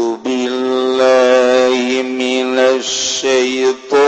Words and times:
بالله 0.00 2.02
من 2.02 2.58
الشيطان 2.58 4.05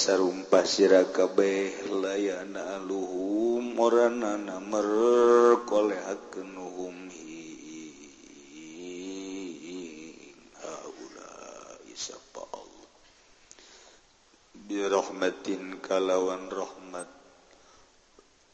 sarumpah 0.00 0.64
sirakabeh 0.64 1.92
layana 1.92 2.80
aluhum 2.80 3.76
oranana 3.76 4.56
merkolehakeun 4.56 6.56
hum 6.56 6.96
sapa 11.92 12.40
Allah. 12.48 12.88
Bi 14.56 14.80
rahmatin 14.88 15.84
kalawan 15.84 16.48
rahmat. 16.48 17.12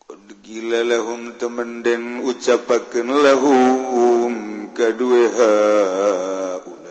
Qad 0.02 0.26
gila 0.42 0.82
lahum 0.82 1.38
temenden 1.38 2.26
ucapakeun 2.26 3.06
lahum 3.06 4.34
kadue 4.74 5.30
haulai 5.30 6.82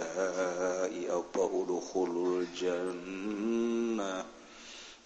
apa 1.11 1.44
udkhulul 1.44 2.48
jannah. 2.56 3.84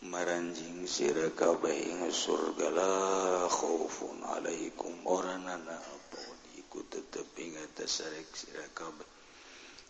maranjing 0.10 0.90
sirekabeh 0.90 2.10
surgala 2.10 2.90
khaufun 3.46 4.26
alaikum. 4.26 4.94
Oranana 5.06 5.78
pohon 6.10 6.40
ikut 6.58 6.86
tetep 6.90 7.30
ingat 7.38 7.70
tasarek 7.78 8.28
sirekabeh 8.34 9.08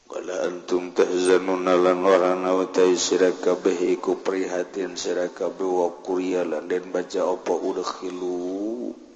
wala 0.10 0.50
antum 0.50 0.90
tahzanun 0.90 1.70
lan 1.70 2.02
warana 2.02 2.58
wa 2.58 2.66
sirakabeh 2.74 3.94
iku 3.94 4.18
prihatin 4.26 4.98
sirakabeh 4.98 5.70
wa 5.70 5.88
kurya 6.02 6.42
den 6.66 6.90
baca 6.90 7.30
apa? 7.30 7.54
Udkhilu. 7.54 9.09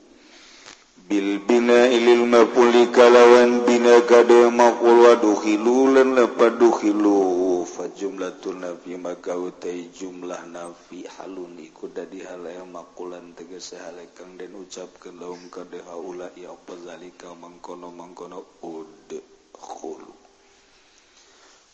Bilbina 1.03 1.91
ilil 1.91 2.24
mapuli 2.31 2.88
kalawan 2.88 3.68
bina 3.68 4.00
kade 4.08 4.47
makul 4.56 5.03
waduhilu 5.03 5.91
lan 5.91 6.16
lepaduhilu 6.16 7.68
fajumlatun 7.68 8.64
nabi 8.64 8.96
maka 8.96 9.36
utai 9.36 9.91
jumlah 9.91 10.40
nabi 10.47 11.03
halun 11.19 11.59
iku 11.59 11.91
dadi 11.91 12.24
halaya 12.24 12.64
makulan 12.64 13.36
tegese 13.36 13.75
halekang 13.84 14.40
dan 14.40 14.56
ke 14.72 15.12
laum 15.12 15.52
kade 15.52 15.84
haula 15.91 16.31
ya 16.40 16.56
apa 16.56 16.72
zalika 16.88 17.35
mangkono 17.35 17.91
mangkono 17.91 18.40
udkhulu 18.64 20.12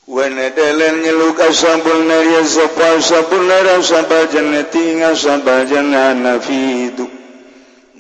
Wanadalan 0.10 1.06
ngeluk 1.06 1.38
asabul 1.38 2.02
nari 2.10 2.34
asabul 2.42 2.98
sabul 2.98 3.46
nara 3.46 3.78
sabajannati 3.78 5.06
ngasabajanna 5.06 6.18
nafi 6.18 6.90
duk 6.98 7.19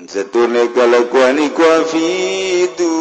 Setune 0.10 0.74
kalakuan 0.74 1.38
iku 1.38 1.62
afidu 1.62 2.98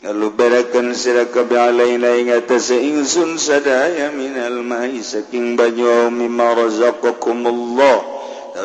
Ngalubarakan 0.00 0.96
sirakabe 0.96 1.60
alaina 1.60 2.16
ing 2.16 2.32
atase 2.32 2.80
ingsun 2.80 3.36
sadaya 3.36 4.08
minal 4.16 4.64
mahi 4.64 5.04
saking 5.04 5.60
banyu 5.60 6.08
mimma 6.08 6.56
razaqakumullah 6.56 8.00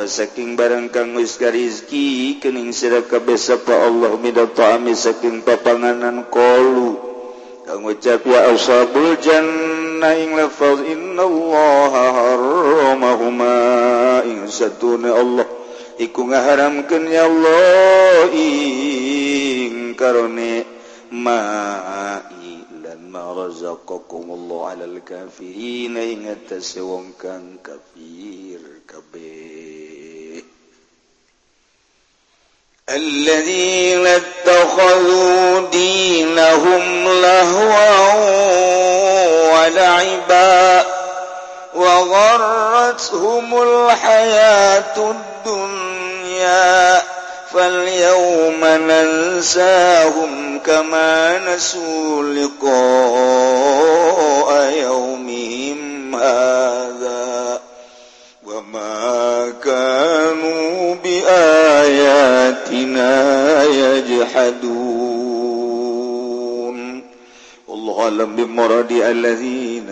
saking 0.07 0.55
barang 0.55 0.87
kang 0.95 1.11
wis 1.11 1.35
rizki 1.43 2.39
kening 2.39 2.71
sirakabe 2.71 3.35
sapa 3.35 3.75
Allah 3.75 4.15
midataami 4.15 4.95
saking 4.95 5.43
papanganan 5.43 6.23
kolu 6.31 7.03
kang 7.67 7.83
ucap 7.83 8.23
ya 8.23 8.47
ashabul 8.55 9.19
jannah 9.19 10.15
ing 10.15 10.39
lafaz 10.39 10.87
innallaha 10.87 12.03
harramahuma 12.15 13.55
ing 14.23 14.47
satune 14.47 15.11
Allah 15.11 15.56
iku 15.97 16.29
ngaharamkeun 16.29 17.03
ya 17.09 17.25
Allah 17.25 18.29
ing 18.29 19.97
karone 19.97 20.61
dan 22.85 23.01
marzakumullah 23.09 24.77
alal 24.77 25.01
kafirin 25.01 25.97
ingat 25.97 26.53
wong 26.85 27.17
kang 27.17 27.57
kafir 27.65 28.61
kabeh 28.85 30.45
الذين 32.87 34.07
اتخذوا 34.07 35.59
دينهم 35.75 36.83
لهوا 37.03 37.91
ولعبا 39.51 40.85
وغرتهم 41.75 43.61
الحياة 43.61 44.95
الدنيا 45.11 45.86
فاليوم 47.53 48.65
ننساهم 48.65 50.59
كما 50.65 51.39
نسوا 51.55 52.23
لقاء 52.23 53.69
يومهم 54.83 56.15
هذا 56.15 57.59
وما 58.45 59.53
كانوا 59.63 60.95
بآياتنا 61.03 62.43
يجحدون. 63.63 65.17
الله 67.69 68.03
أعلم 68.03 68.35
بمراد 68.35 68.91
الذين 68.91 69.89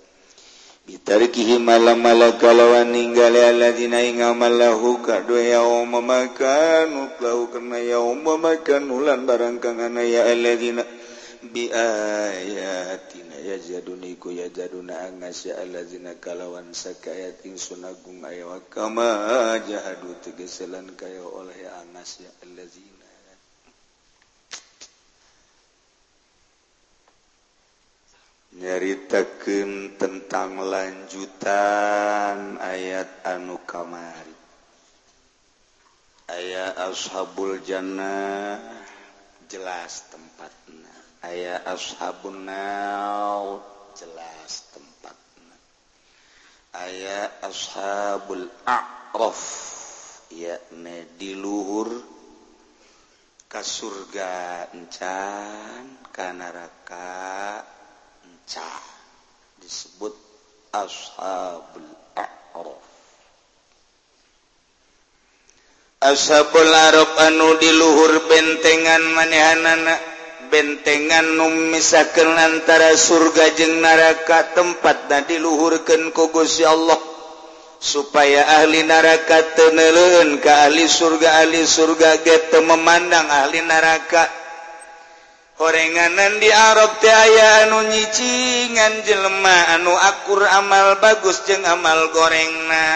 bitarkihi 0.89 1.61
malam-mala 1.61 2.41
kalawan 2.41 2.89
ninggal 2.89 3.37
alladzina 3.37 4.01
ingamallahu 4.01 5.05
kadu 5.05 5.37
yauma 5.37 6.01
makan 6.01 7.13
uklahu 7.13 7.53
kana 7.53 7.77
yauma 7.85 8.41
makan 8.41 8.89
ulan 8.89 9.29
barang 9.29 9.61
kang 9.61 9.77
ya 10.01 10.25
alladzina 10.25 10.81
bi 11.53 11.69
ayatina 11.69 13.37
yajaduni 13.37 14.17
ku 14.17 14.33
yajaduna 14.33 15.13
angasya 15.13 15.61
alladzina 15.61 16.17
kalawan 16.17 16.73
sakayatin 16.73 17.61
sunagung 17.61 18.25
ayawa 18.25 18.65
kama 18.73 19.61
jahadu 19.69 20.17
tegeselan 20.25 20.89
kaya 20.97 21.21
oleh 21.21 21.69
angasya 21.85 22.33
alladzina. 22.49 22.98
nyaritakeun 28.79 29.99
tentang 29.99 30.63
lanjutan 30.63 32.63
ayat 32.63 33.11
anu 33.27 33.59
kamari. 33.67 34.39
Aya 36.31 36.87
ashabul 36.87 37.59
jannah 37.67 38.55
jelas 39.51 40.07
tempatna. 40.15 40.95
Aya 41.27 41.59
ashabun 41.67 42.47
nar 42.47 43.67
jelas 43.99 44.71
tempatna. 44.71 45.59
Aya 46.79 47.35
ashabul 47.43 48.47
a'raf 48.63 49.43
yakni 50.31 51.19
di 51.19 51.35
luhur 51.35 51.99
ka 53.51 53.59
surga 53.59 54.71
encan 54.71 55.99
ka 56.15 56.31
neraka 56.31 57.75
disebut 59.61 60.17
ashabul 60.73 61.93
a'raf. 62.17 62.81
Ashabul 66.01 66.73
a'raf 66.73 67.13
anu 67.29 67.61
diluhur 67.61 68.25
bentengan 68.25 69.05
manehanana 69.13 70.01
bentengan 70.49 71.37
numisakeun 71.37 72.33
antara 72.33 72.97
surga 72.97 73.53
jeung 73.53 73.85
neraka 73.85 74.57
tempatna 74.57 75.29
diluhurkeun 75.29 76.17
ku 76.17 76.33
Gusti 76.33 76.65
Allah 76.65 76.97
supaya 77.77 78.65
ahli 78.65 78.81
neraka 78.89 79.45
teu 79.53 79.77
neuleukeun 79.77 80.41
ka 80.41 80.65
ahli 80.65 80.89
surga 80.89 81.45
ahli 81.45 81.69
surga 81.69 82.25
ge 82.25 82.49
memandang 82.65 83.29
ahli 83.29 83.61
neraka. 83.61 84.38
Horenganan 85.59 86.39
di 86.39 86.47
Arab 86.55 87.03
ti 87.03 87.11
aya 87.11 87.67
anu 87.67 87.83
nyicingan 87.91 89.03
jelema 89.03 89.75
anu 89.75 89.91
akur 89.91 90.47
amal 90.47 91.03
bagus 91.03 91.43
jeung 91.51 91.67
amal 91.67 92.15
gorengna. 92.15 92.87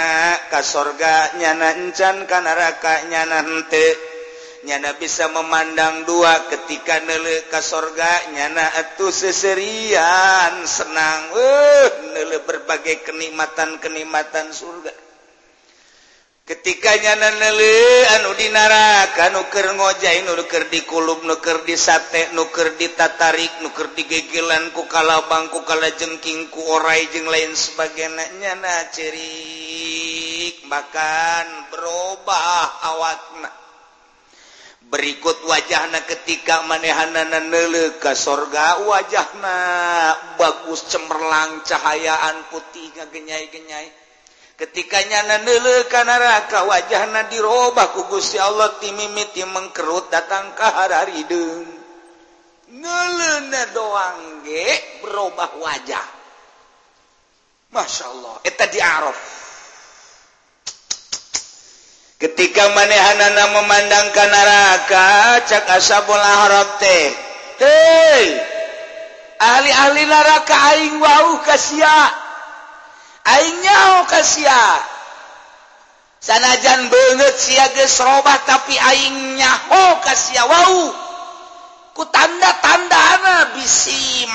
Ka 0.46 0.62
sorga 0.62 1.34
nyana 1.42 1.74
encan 1.74 2.22
ka 2.22 2.38
neraka 2.38 3.02
nyana 3.10 3.42
henteu. 3.42 3.98
Nyana 4.62 4.94
bisa 4.94 5.26
memandang 5.34 6.06
dua 6.06 6.38
ketika 6.54 7.02
nele 7.02 7.50
ka 7.50 7.58
sorga 7.58 8.30
nyana 8.30 8.62
atuh 8.78 9.10
seserian 9.10 10.62
senang. 10.62 11.34
Uh, 11.34 12.14
nele 12.14 12.46
berbagai 12.46 13.02
kenikmatan-kenikmatan 13.02 14.54
surga. 14.54 15.01
ketikanya 16.42 17.14
anu 18.18 18.30
dinaraka 18.34 19.30
nuker 19.30 19.78
ngojain 19.78 20.26
nuker 20.26 20.66
dikulub 20.66 21.22
nuker 21.22 21.62
di 21.62 21.78
sate 21.78 22.34
nuker 22.34 22.74
ditatarik 22.74 23.62
nuker 23.62 23.94
digegelan 23.94 24.74
ku 24.74 24.82
kala 24.90 25.30
bangku 25.30 25.62
kala 25.62 25.94
jengking 25.94 26.50
ku 26.50 26.58
orai 26.66 27.06
jeng 27.14 27.30
lain 27.30 27.54
sebagainya 27.54 28.58
na 28.58 28.90
cerik 28.90 30.66
bahkan 30.66 31.68
berubah 31.68 32.80
awakna. 32.90 33.50
Berikut 34.88 35.48
wajahna 35.48 36.04
ketika 36.04 36.68
manehana 36.68 37.24
neule 37.40 37.96
ka 37.96 38.12
sorga 38.12 38.84
wajahna 38.84 39.56
bagus 40.36 40.84
cemerlang 40.92 41.64
cahayaan 41.64 42.44
putih 42.52 42.92
genyai-genyai. 42.92 44.01
ketikanya 44.62 45.26
nanele 45.26 45.90
neraka 45.90 46.62
wajah 46.62 47.10
nadirobah 47.10 47.90
ku 47.98 48.06
Gusti 48.06 48.38
Allah 48.38 48.78
timimiti 48.78 49.42
mengkerut 49.42 50.06
datang 50.06 50.54
ke 50.54 50.62
hari 50.62 51.18
hidung 51.18 51.66
ngelene 52.70 53.62
doang 53.74 54.46
ge 54.46 55.02
berubah 55.02 55.58
wajah. 55.58 56.06
Masya 57.74 58.04
Allah 58.06 58.34
eta 58.46 58.70
diaraf 58.70 59.18
ketika 62.22 62.70
manehanana 62.70 63.44
memandang 63.58 64.14
ke 64.14 64.24
neraka 64.30 65.42
cak 65.42 65.74
asabul 65.74 66.22
ahrab 66.22 66.78
teh. 66.78 67.10
Hei 67.58 68.26
ahli-ahli 69.42 70.06
neraka 70.06 70.54
aing 70.54 71.02
wau 71.02 71.42
kasia 71.42 72.21
nya 73.22 74.02
sanajan 76.22 76.80
banget 76.90 77.34
siaroba 77.38 78.34
tapi 78.46 78.74
aingnya 78.78 79.52
oh 79.70 79.92
kasih 80.02 80.42
Wow 80.46 80.74
ku 81.92 82.08
tanda-tanda 82.08 83.52
bisi 83.52 84.26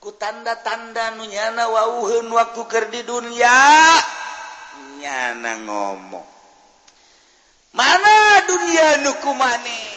ku 0.00 0.16
tanda-tanda 0.16 1.12
nunyana 1.20 1.68
wauhun 1.68 2.32
waktu 2.32 2.62
ker 2.64 2.88
di 2.88 3.04
dunia. 3.04 3.52
Nyana 5.00 5.60
ngomong. 5.64 6.28
Mana 7.76 8.16
dunia 8.48 9.04
nuku 9.04 9.30
maneh 9.36 9.89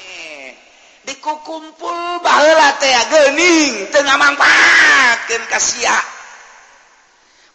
diku 1.03 1.35
kumpul 1.43 2.23
bahla 2.23 2.79
gening 2.79 3.91
tengah 3.91 4.15
manfaatkan 4.15 5.43
kasia 5.51 5.97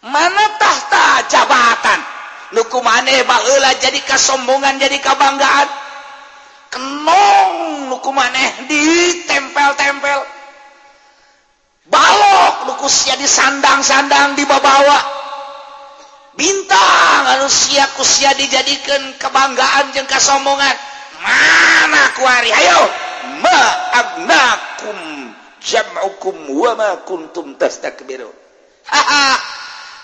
mana 0.04 0.44
tahta 0.58 1.26
jabatan? 1.26 2.00
Nuku 2.48 2.80
maneh 2.80 3.28
bahla 3.28 3.76
jadi 3.76 4.00
kesombongan 4.08 4.80
jadi 4.80 4.96
kebanggaan 5.04 5.68
kenong 6.72 7.52
nuku 7.92 8.10
maneh 8.12 8.64
ditempel-tempel. 8.68 10.20
Balok 11.88 12.68
lukusia 12.72 13.16
disandang-sandang 13.16 14.36
di 14.36 14.44
babawa 14.44 15.00
bintang 16.36 17.24
manusia 17.24 17.88
kusia 17.96 18.32
dijadikan 18.36 19.16
kebanggaan 19.20 19.92
jeung 19.92 20.08
kasombongan. 20.08 20.76
Mana 21.18 22.14
kuari 22.16 22.48
ayo 22.54 23.07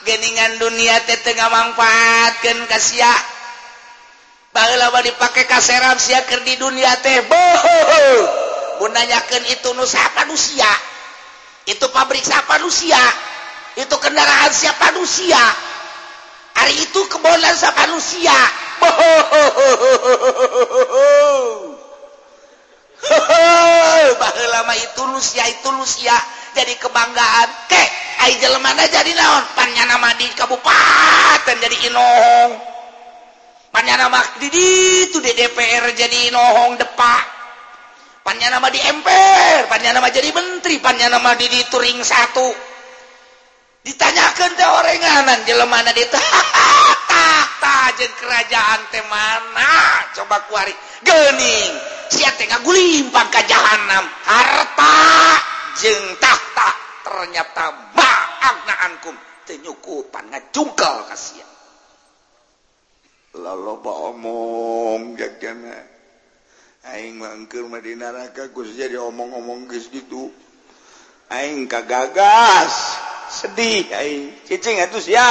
geningan 0.05 0.61
dunia 0.61 1.01
tetengah 1.09 1.49
manfaatkan 1.49 2.69
kasih 2.69 3.01
balawa 4.53 5.01
dipakai 5.03 5.49
kaseram 5.49 5.97
siaker 5.99 6.45
di 6.45 6.55
dunia 6.61 6.93
teh 7.01 7.25
menanyakan 8.79 9.43
itu 9.51 9.73
nusapan 9.75 10.29
Lusia 10.29 10.69
itu 11.67 11.89
pabrik 11.91 12.21
siapa 12.23 12.61
Lusia 12.61 13.01
itu 13.81 13.97
kendaraan 13.99 14.53
siapa 14.53 14.93
Lusia 14.95 15.41
hari 16.55 16.77
itu 16.79 17.01
kebolan 17.09 17.57
siapa 17.57 17.89
Lusia 17.91 18.37
bohohoho 18.79 20.15
lama 24.55 24.75
itu 24.79 25.05
ya 25.37 25.45
itu 25.51 25.71
ya 26.01 26.17
jadi 26.55 26.75
kebanggaan. 26.79 27.49
Kek 27.69 27.89
ai 28.23 28.39
mana 28.63 28.87
jadi 28.89 29.11
naon? 29.13 29.45
Pannya 29.53 29.85
nama 29.85 30.15
di 30.17 30.27
kabupaten 30.33 31.57
jadi 31.61 31.77
inohong. 31.91 32.53
Pannya 33.75 33.99
nama 33.99 34.23
di 34.39 34.49
itu 35.11 35.19
di 35.19 35.33
DPR 35.35 35.91
jadi 35.99 36.31
inohong 36.31 36.79
depak 36.79 37.35
pannya 38.25 38.49
nama 38.49 38.73
di 38.73 38.81
MPR 38.81 39.69
pannya 39.69 39.93
nama 39.93 40.09
jadi 40.09 40.33
menteri 40.33 40.81
pannya 40.81 41.11
nama 41.11 41.35
di 41.35 41.51
di 41.51 41.61
turing 41.67 42.01
satu. 42.01 42.49
Ditanyakan 43.85 44.51
teh 44.57 44.65
orenganan 44.65 45.45
jelemana 45.45 45.93
di 45.93 46.07
tak 46.15 46.25
tak 47.05 47.49
ta, 47.61 47.93
kerajaan 47.99 48.81
teh 48.89 49.05
mana? 49.11 49.75
Coba 50.17 50.41
kuari 50.49 50.73
gening 51.05 51.94
guling 52.65 53.13
pangka 53.13 53.45
jahanam 53.45 54.05
harta 54.25 54.97
jeng 55.77 56.17
tahta 56.17 56.69
ternyata 57.05 57.93
ma'agnaankum 57.93 59.15
tenyukupan 59.45 60.33
ngajungkel 60.33 61.05
kasihan 61.13 61.55
lalu 63.35 63.83
ba 63.83 63.93
omong 64.15 65.19
jagana. 65.19 65.75
Aing 66.85 67.17
mangkeur 67.17 67.65
mah 67.67 67.81
di 67.81 67.97
neraka 67.97 68.53
geus 68.53 68.77
jadi 68.77 69.01
omong-omong 69.01 69.67
geus 69.73 69.89
gitu. 69.91 70.31
Aing 71.33 71.67
kagagas. 71.67 73.01
Sedih 73.33 73.89
aing. 73.91 74.37
Cicing 74.47 74.85
atuh 74.85 75.01
sia. 75.03 75.25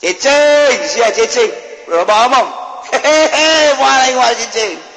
Cicing 0.00 0.76
sia 0.88 1.12
cicing 1.14 1.52
loba 1.92 2.26
omong. 2.32 2.48
Hehehe 2.90 3.76
moal 3.76 3.98
aing 4.08 4.16
moal 4.18 4.34
cicing 4.34 4.89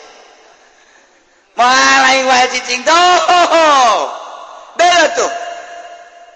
mulai 1.57 2.19
wae 2.25 2.45
cicing 2.53 2.81
tuh 2.81 4.23
bela 4.77 5.07
tuh. 5.13 5.31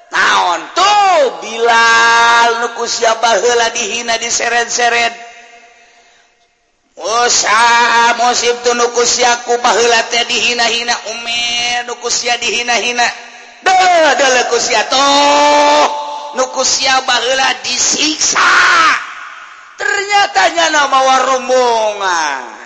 Naon 0.08 0.62
tuh? 0.72 1.22
Bilal 1.44 2.50
nuku 2.64 2.88
siapa 2.88 3.44
heula 3.44 3.68
dihina 3.76 4.16
diseret-seret. 4.16 5.14
Usa 6.98 8.18
musib 8.18 8.58
tu 8.66 8.74
nuku 8.74 9.04
siaku 9.06 9.60
baheula 9.62 10.02
teh 10.10 10.26
dihina-hina. 10.26 10.96
Ume 11.14 11.42
nuku 11.86 12.08
sia 12.10 12.40
dihina-hina. 12.40 13.06
Duh, 13.62 14.10
dele 14.18 14.48
kusia 14.50 14.88
tuh. 14.90 15.86
Nuku 16.40 16.62
sia 16.66 17.04
baheula 17.04 17.62
disiksa. 17.62 18.42
Ternyata 19.78 20.50
ternyatanya 20.58 20.66
nama 20.74 21.00
warumungan 21.06 22.57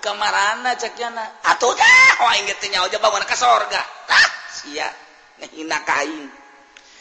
kemarana 0.00 0.74
cekana 0.78 1.42
atau 1.42 1.74
dah 1.74 2.12
wah 2.22 2.34
ingetnya 2.40 2.82
aja 2.82 2.98
bangun 2.98 3.24
ke 3.26 3.36
sorga. 3.36 3.82
Ah 4.08 4.28
sia 4.50 4.88
ngehina 5.42 5.78
kain. 5.86 6.26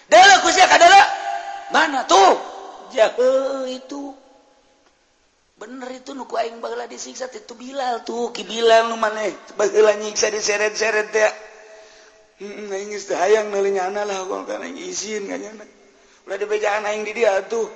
Dela 0.07 0.39
kusya 0.45 0.69
kadela 0.69 1.01
mana 1.73 2.05
tuh? 2.07 2.37
Jahe 2.93 3.75
itu. 3.75 4.15
Bener 5.57 5.89
itu 5.89 6.13
nuku 6.13 6.37
aing 6.37 6.61
bagala 6.61 6.85
disiksa 6.85 7.27
itu 7.33 7.57
bilal 7.57 8.05
tuh 8.05 8.29
ki 8.29 8.45
bilal 8.45 8.93
nu 8.93 8.95
maneh. 9.01 9.33
Bagala 9.57 9.97
nyiksa 9.97 10.29
diseret-seret 10.29 11.09
ya 11.11 11.29
heeh 12.37 12.69
aing 12.69 12.93
geus 12.93 13.09
hayang 13.09 13.49
neulingana 13.49 14.05
lah 14.05 14.21
kok 14.29 14.45
kan 14.45 14.61
aing 14.61 14.77
izin 14.77 15.25
kanyana 15.25 15.65
ulah 16.29 16.37
dibejaan 16.37 16.85
aing 16.85 17.01
di 17.01 17.13
dia 17.17 17.41
tuh. 17.49 17.65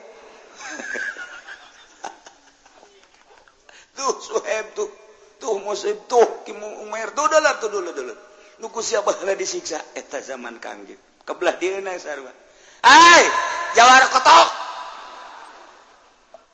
Tuh 3.91 4.17
suheb 4.17 4.65
tuh. 4.73 5.00
tuh 5.41 5.57
musib 5.65 6.05
tuh 6.05 6.45
Umar. 6.85 7.09
Tuh 7.17 7.25
dulu 7.25 7.51
tuh 7.57 7.69
dulu 7.73 7.89
dulu. 7.89 8.13
Nuku 8.61 8.79
siapa 8.85 9.09
lah 9.25 9.33
disiksa? 9.33 9.81
Eta 9.97 10.21
zaman 10.21 10.61
kangjeng 10.61 11.01
kebelah 11.25 11.55
dia 11.57 11.79
naik 11.79 12.01
sarwa. 12.01 12.31
Hai! 12.81 13.23
Jawara 13.77 14.07
kotok! 14.09 14.47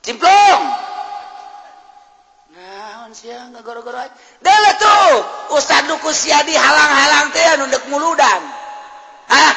Cimplung 0.05 0.63
naon 2.55 3.11
sia 3.11 3.47
ngagoro-goro 3.51 3.99
aja. 3.99 4.13
Dulu 4.39 4.71
tuh! 4.79 5.13
Ustad 5.57 5.87
nuku 5.87 6.11
sia 6.15 6.39
dihalang-halang 6.47 7.31
teh 7.31 7.45
anu 7.57 7.65
dek 7.71 7.83
muludan. 7.91 8.41
Ah 9.27 9.53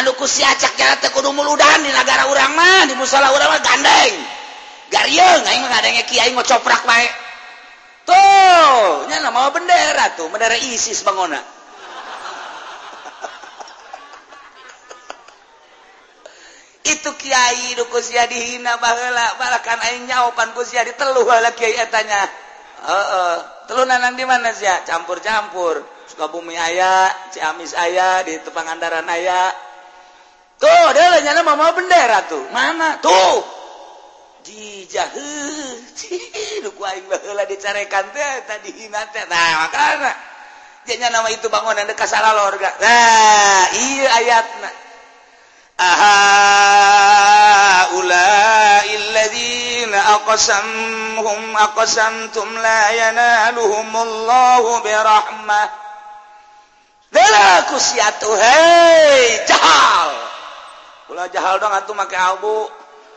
anu 0.00 0.16
ku 0.16 0.24
sia 0.24 0.48
acak 0.52 0.76
jalan 0.76 0.96
teh 1.00 1.10
kudu 1.12 1.30
muludan 1.36 1.84
di 1.84 1.90
negara 1.92 2.28
urang 2.28 2.52
mah 2.56 2.88
di 2.88 2.94
musala 2.96 3.32
urang 3.32 3.48
mah 3.52 3.60
gandeng. 3.60 4.14
Garieung 4.92 5.44
aing 5.44 5.62
mah 5.64 5.70
ngadenge 5.72 6.02
kiai 6.08 6.30
ngocoprak 6.32 6.84
bae. 6.84 7.23
Tuh 8.04 9.08
nya 9.08 9.18
nama 9.24 9.48
bendera 9.50 10.14
tuh 10.16 10.28
bendera 10.28 10.56
ISIS 10.56 11.00
bangona 11.04 11.40
itu 16.84 17.10
Kyai 17.16 17.76
dukusia 17.80 18.28
dihina 18.28 18.76
bahela 18.76 19.40
balakan 19.40 19.80
aing 19.88 20.04
nyaopan 20.04 20.52
kusia 20.52 20.84
diteluh 20.84 21.24
lah 21.24 21.52
Kyai 21.56 21.80
etanya 21.80 22.28
heeh 22.84 23.54
telunan 23.68 24.12
di 24.12 24.24
mana 24.28 24.52
sih 24.52 24.68
campur-campur. 24.84 25.84
Sukabumi 26.04 26.52
aya 26.52 27.08
Ciamis 27.32 27.72
aya 27.72 28.20
di 28.22 28.36
Tepangandaran 28.44 29.08
aya. 29.08 29.52
Tuh 30.60 30.88
dia 30.94 31.20
nyana 31.24 31.42
mama 31.42 31.72
bendera 31.72 32.28
tuh. 32.28 32.44
Mana? 32.52 33.00
Tuh 33.00 33.53
dicarekan 37.48 38.04
tadi 38.48 38.70
jadinya 40.84 41.16
nama 41.20 41.28
itu 41.32 41.48
bangunan 41.48 41.88
dekat 41.88 42.08
salah 42.08 42.34
lorga. 42.36 42.70
Nah 42.80 43.68
iya 43.72 44.08
ayat 44.20 44.46
aha 45.80 46.20
ulailladzina 47.96 49.98
aqsamhum 50.20 51.56
aqsamtum 51.56 52.48
la 52.60 52.92
yanaluhumullahu 52.92 54.84
birahmah. 54.84 55.68
Delaku 57.14 57.78
siatu 57.80 58.28
hei 58.28 59.40
jahal. 59.48 60.12
Ulah 61.14 61.30
jahal 61.32 61.62
dong 61.62 61.72
atuh 61.72 61.94
make 61.96 62.18
abu. 62.18 62.68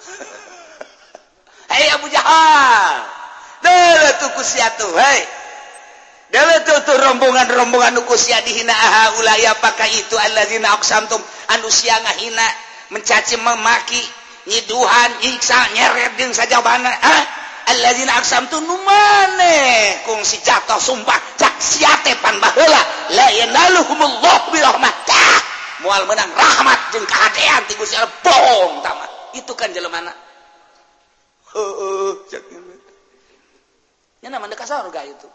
hey, 1.77 1.93
Abu 1.93 2.09
Jahal. 2.09 3.05
Rombongan-rombongan 6.87 7.93
nukusia 8.01 8.41
dihina. 8.43 8.73
Ulaya 9.21 9.53
pakai 9.61 9.93
itu 9.95 10.17
Allahzinasamtum 10.17 11.21
anusia 11.55 11.95
ngahina 12.03 12.47
mencaci 12.91 13.37
memaki 13.39 14.01
nyiduhan 14.49 15.11
nyiksa 15.23 15.55
nyeret 15.77 16.17
jeung 16.19 16.33
sajabana. 16.33 16.89
Ah 16.89 17.23
alladzina 17.67 18.19
aqsamtu 18.19 18.63
numane 18.63 19.55
kung 20.07 20.23
si 20.23 20.39
jatuh 20.39 20.79
sumpah 20.79 21.19
cak 21.39 21.55
siate 21.61 22.15
pan 22.19 22.35
baheula. 22.43 22.81
La 23.15 23.27
yanaluhumullah 23.31 24.51
bi 24.51 24.59
rahmatah 24.59 25.35
moal 25.85 26.03
meunang 26.09 26.31
rahmat 26.33 26.79
jeung 26.95 27.05
kahadean 27.07 27.61
ti 27.71 27.73
Gusti 27.79 27.95
Allah. 27.95 28.11
Bohong 28.23 28.83
tamat. 28.83 29.09
Itu 29.35 29.53
kan 29.53 29.69
jelema 29.71 30.01
jelemana 30.01 30.26
Eh, 31.57 31.73
eh, 31.81 32.13
itu 35.09 35.29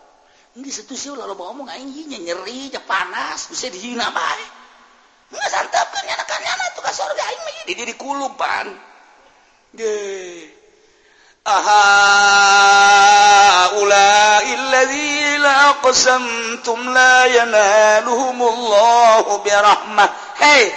Ini 0.53 0.69
satu 0.69 0.93
sih 0.95 1.11
lalu 1.11 1.35
bawa 1.35 1.51
mau 1.57 1.65
ngain 1.67 1.89
hinya 1.89 2.21
nyeri, 2.21 2.69
panas, 2.85 3.49
bisa 3.51 3.73
dihina 3.73 4.13
baik 4.13 4.63
Nggak 5.33 5.49
santapkan 5.49 6.05
nyana 6.05 6.29
kan 6.29 6.45
nyana 6.45 6.77
tuh 6.77 6.85
kasar 6.85 7.09
gak 7.17 7.25
ini 7.33 7.41
mah 7.41 7.57
iya. 7.57 7.65
di 7.65 7.73
diri 7.73 7.97
kulupan. 7.97 8.69
Ge. 9.73 10.45
Aha 11.43 11.83
ulai 13.81 14.53
la 15.41 15.81
qasamtum 15.81 16.93
la 16.93 17.33
yanaluhumullahu 17.33 19.41
birahmah. 19.41 20.37
Hei, 20.37 20.69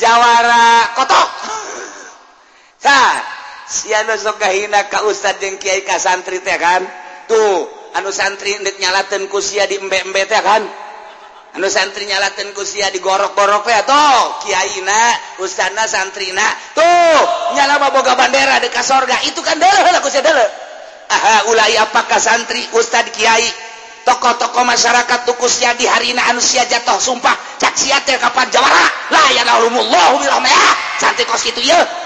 jawara 0.00 0.96
kotok. 0.96 1.28
Sah, 2.80 3.20
siana 3.66 4.14
ka 4.86 4.98
Ustad 5.10 5.42
jeung 5.42 5.58
kiai 5.58 5.82
ka 5.82 5.98
santri 5.98 6.38
teh 6.38 6.54
kan? 6.58 6.86
Tuh 7.26 7.66
anu 7.98 8.14
santri 8.14 8.54
nit 8.62 8.78
nyalaten 8.78 9.26
ku 9.26 9.42
sia 9.42 9.66
di 9.66 9.82
embe-embe 9.82 10.22
teh 10.30 10.42
kan? 10.42 10.62
Anu 11.58 11.66
santri 11.66 12.06
nyalaten 12.06 12.54
ku 12.54 12.62
sia 12.62 12.90
di 12.94 13.02
gorok-gorok 13.02 13.66
teh 13.66 13.82
tuh 13.82 14.46
kiaina 14.46 15.00
ustadna 15.42 15.84
santrina. 15.90 16.46
Tuh 16.78 17.20
nyala 17.58 17.82
boga 17.90 18.14
bandera 18.14 18.62
di 18.62 18.70
kasorga 18.70 19.18
itu 19.26 19.42
kan 19.42 19.58
deuleuh 19.58 19.90
lah 19.90 20.00
ku 20.00 20.08
sia 20.08 20.22
aha 21.06 21.50
ulai 21.50 21.74
apakah 21.82 22.22
santri 22.22 22.62
ustad 22.74 23.10
kiai? 23.10 23.46
Tokoh-tokoh 24.06 24.62
masyarakat 24.62 25.26
tukus 25.26 25.58
sia 25.58 25.74
di 25.74 25.82
harina 25.82 26.30
anu 26.30 26.38
sia 26.38 26.62
jatuh 26.62 27.02
sumpah. 27.02 27.34
Cak 27.58 27.74
sia 27.74 27.98
teh 28.06 28.14
kapan 28.14 28.46
jawara 28.54 28.86
la 29.10 29.24
ya 29.34 29.42
lahumullahu 29.42 30.22
bi 30.22 30.30
santri 31.02 31.26
kos 31.26 31.42
kitu 31.42 31.58
ieu 31.58 31.74
ya. 31.74 32.05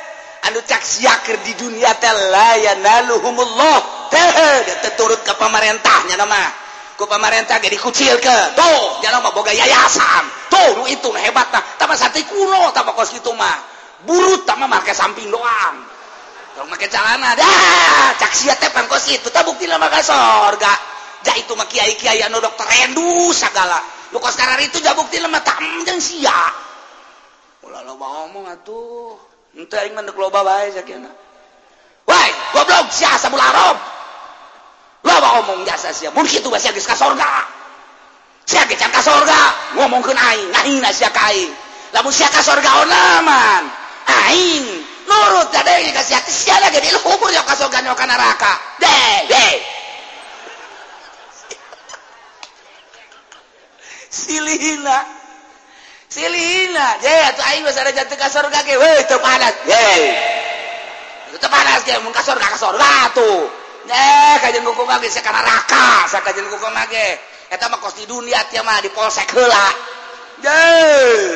anu 0.49 0.65
caksiaker 0.65 1.45
di 1.45 1.53
dunia 1.53 1.93
tellayanluhumullah 2.01 4.01
turut 5.01 5.21
ke 5.25 5.33
pemerintahnya 5.37 6.15
nama. 6.17 6.41
Ku 6.93 7.09
pemerintah 7.09 7.57
jadi 7.57 7.73
kucil 7.81 8.21
ke 8.21 8.37
tuh 8.53 9.01
jangan 9.01 9.25
mau 9.25 9.33
boga 9.33 9.49
yayasan. 9.49 10.29
Tuh 10.53 10.77
lu 10.77 10.85
itu 10.85 11.09
hebat 11.17 11.49
nah. 11.49 11.63
Tambah 11.81 11.97
sate 11.97 12.21
kuno 12.29 12.69
tambah 12.77 12.93
kos 12.93 13.09
gitu 13.17 13.33
mah. 13.33 13.57
Burut 14.05 14.45
tambah 14.45 14.69
marke 14.69 14.93
samping 14.93 15.33
doang. 15.33 15.75
Kalau 16.53 16.69
pakai 16.69 16.89
celana 16.93 17.33
dah. 17.33 18.13
Caksia 18.21 18.53
teh 18.61 18.69
pangkos 18.69 19.09
itu 19.09 19.33
tak 19.33 19.49
bukti 19.49 19.65
lama 19.65 19.89
ke 19.89 20.05
sorga. 20.05 20.73
Ja 21.25 21.33
itu 21.37 21.57
mah 21.57 21.65
kiai 21.65 21.97
kiai 21.97 22.21
anu 22.21 22.37
dokter 22.37 22.69
rendu 22.69 23.33
segala 23.33 23.81
lu 24.11 24.19
kos 24.19 24.35
karar 24.37 24.59
itu 24.61 24.77
ja 24.83 24.93
bukti 24.93 25.17
mah 25.25 25.41
tak 25.41 25.57
sia. 25.97 26.53
Ulah 27.65 27.81
lo 27.81 27.97
mau 27.97 28.29
ngomong 28.29 28.53
atuh. 28.53 29.30
goblok 32.51 32.87
siasa 32.91 33.27
bulan 33.31 33.51
lawa 35.01 35.41
omong 35.41 35.65
jasa 35.65 35.89
sia 35.93 36.13
mun 36.13 36.25
kitu 36.29 36.49
bae 36.53 36.61
sia 36.61 36.71
geus 36.73 36.85
ka 36.85 36.93
sorga. 36.95 37.25
Sia 38.45 38.65
geus 38.69 38.77
ka 38.79 39.01
sorga 39.01 39.41
ngomongkeun 39.77 40.17
aing 40.17 40.51
aing 40.61 40.85
sia 40.93 41.09
ka 41.09 41.33
aing. 41.33 41.49
Lamun 41.93 42.13
sia 42.13 42.29
ka 42.29 42.41
sorga 42.45 42.85
onaman 42.85 43.63
aing 44.29 44.65
nurut 45.09 45.49
da 45.49 45.65
deui 45.65 45.91
ka 45.91 46.05
sia 46.05 46.21
sia 46.29 46.59
lagi 46.61 46.79
di 46.85 46.89
kubur 47.01 47.33
yo 47.33 47.41
ka 47.43 47.55
sorga 47.57 47.81
yo 47.81 47.97
ka 47.97 48.05
neraka. 48.05 48.53
Deh 48.77 49.25
deh. 49.25 49.53
Silihina. 54.21 55.20
silina 56.11 56.99
yeah, 56.99 57.31
aing 57.55 57.63
jantik 57.95 58.19
ka 58.19 58.27
surga 58.27 58.59
ge. 58.67 58.75
Weh 58.75 58.99
teu 59.07 59.17
panas. 59.23 59.55
Ye. 59.63 59.87
Teu 61.39 61.47
panas 61.47 61.87
ge. 61.87 61.95
Mun 62.03 62.11
ka 62.11 62.19
surga 62.19 62.51
ka 62.51 62.59
surga 62.59 63.15
tuh 63.15 63.47
eh 63.91 64.35
kajeun 64.43 64.63
kuku 64.63 64.83
mah 64.85 65.01
ge 65.01 65.09
sakana 65.09 65.41
neraka 65.41 66.11
sakajeun 66.11 66.51
kuku 66.51 66.67
mah 66.67 66.85
ge. 66.91 67.07
Eta 67.47 67.71
mah 67.71 67.79
kos 67.79 67.95
di 67.95 68.03
dunia 68.03 68.43
tia 68.51 68.59
mah 68.61 68.83
di 68.83 68.91
polsek 68.91 69.31
heula. 69.31 69.67
Ye 70.43 70.59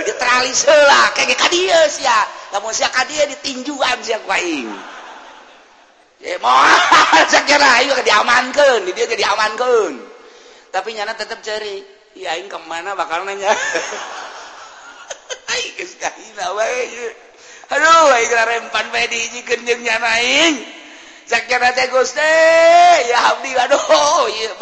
diteralis 0.04 0.68
heula. 0.68 1.16
Kayak 1.16 1.40
ka 1.40 1.48
dieu 1.48 1.82
sia. 1.88 2.20
Lamun 2.52 2.76
sia 2.76 2.92
ka 2.92 3.08
dieu 3.08 3.24
ditinjuan 3.32 4.04
sia 4.04 4.20
ku 4.20 4.28
aing. 4.28 4.68
Ye 6.20 6.36
moal 6.44 6.80
sakira 7.32 7.80
aing 7.80 7.96
ge 7.96 8.04
diamankeun 8.04 8.88
di 8.88 8.92
dieu 8.92 9.08
ge 9.08 9.16
diamankeun 9.16 10.16
tapi 10.76 10.92
nyana 10.92 11.16
tetep 11.16 11.40
ceri 11.40 11.96
Iya, 12.16 12.40
aing 12.40 12.48
kemana 12.48 12.96
bakal 12.96 13.28
nanya. 13.28 13.52
rempan 18.46 18.86
diijikannya 18.94 19.76
naing 19.98 20.56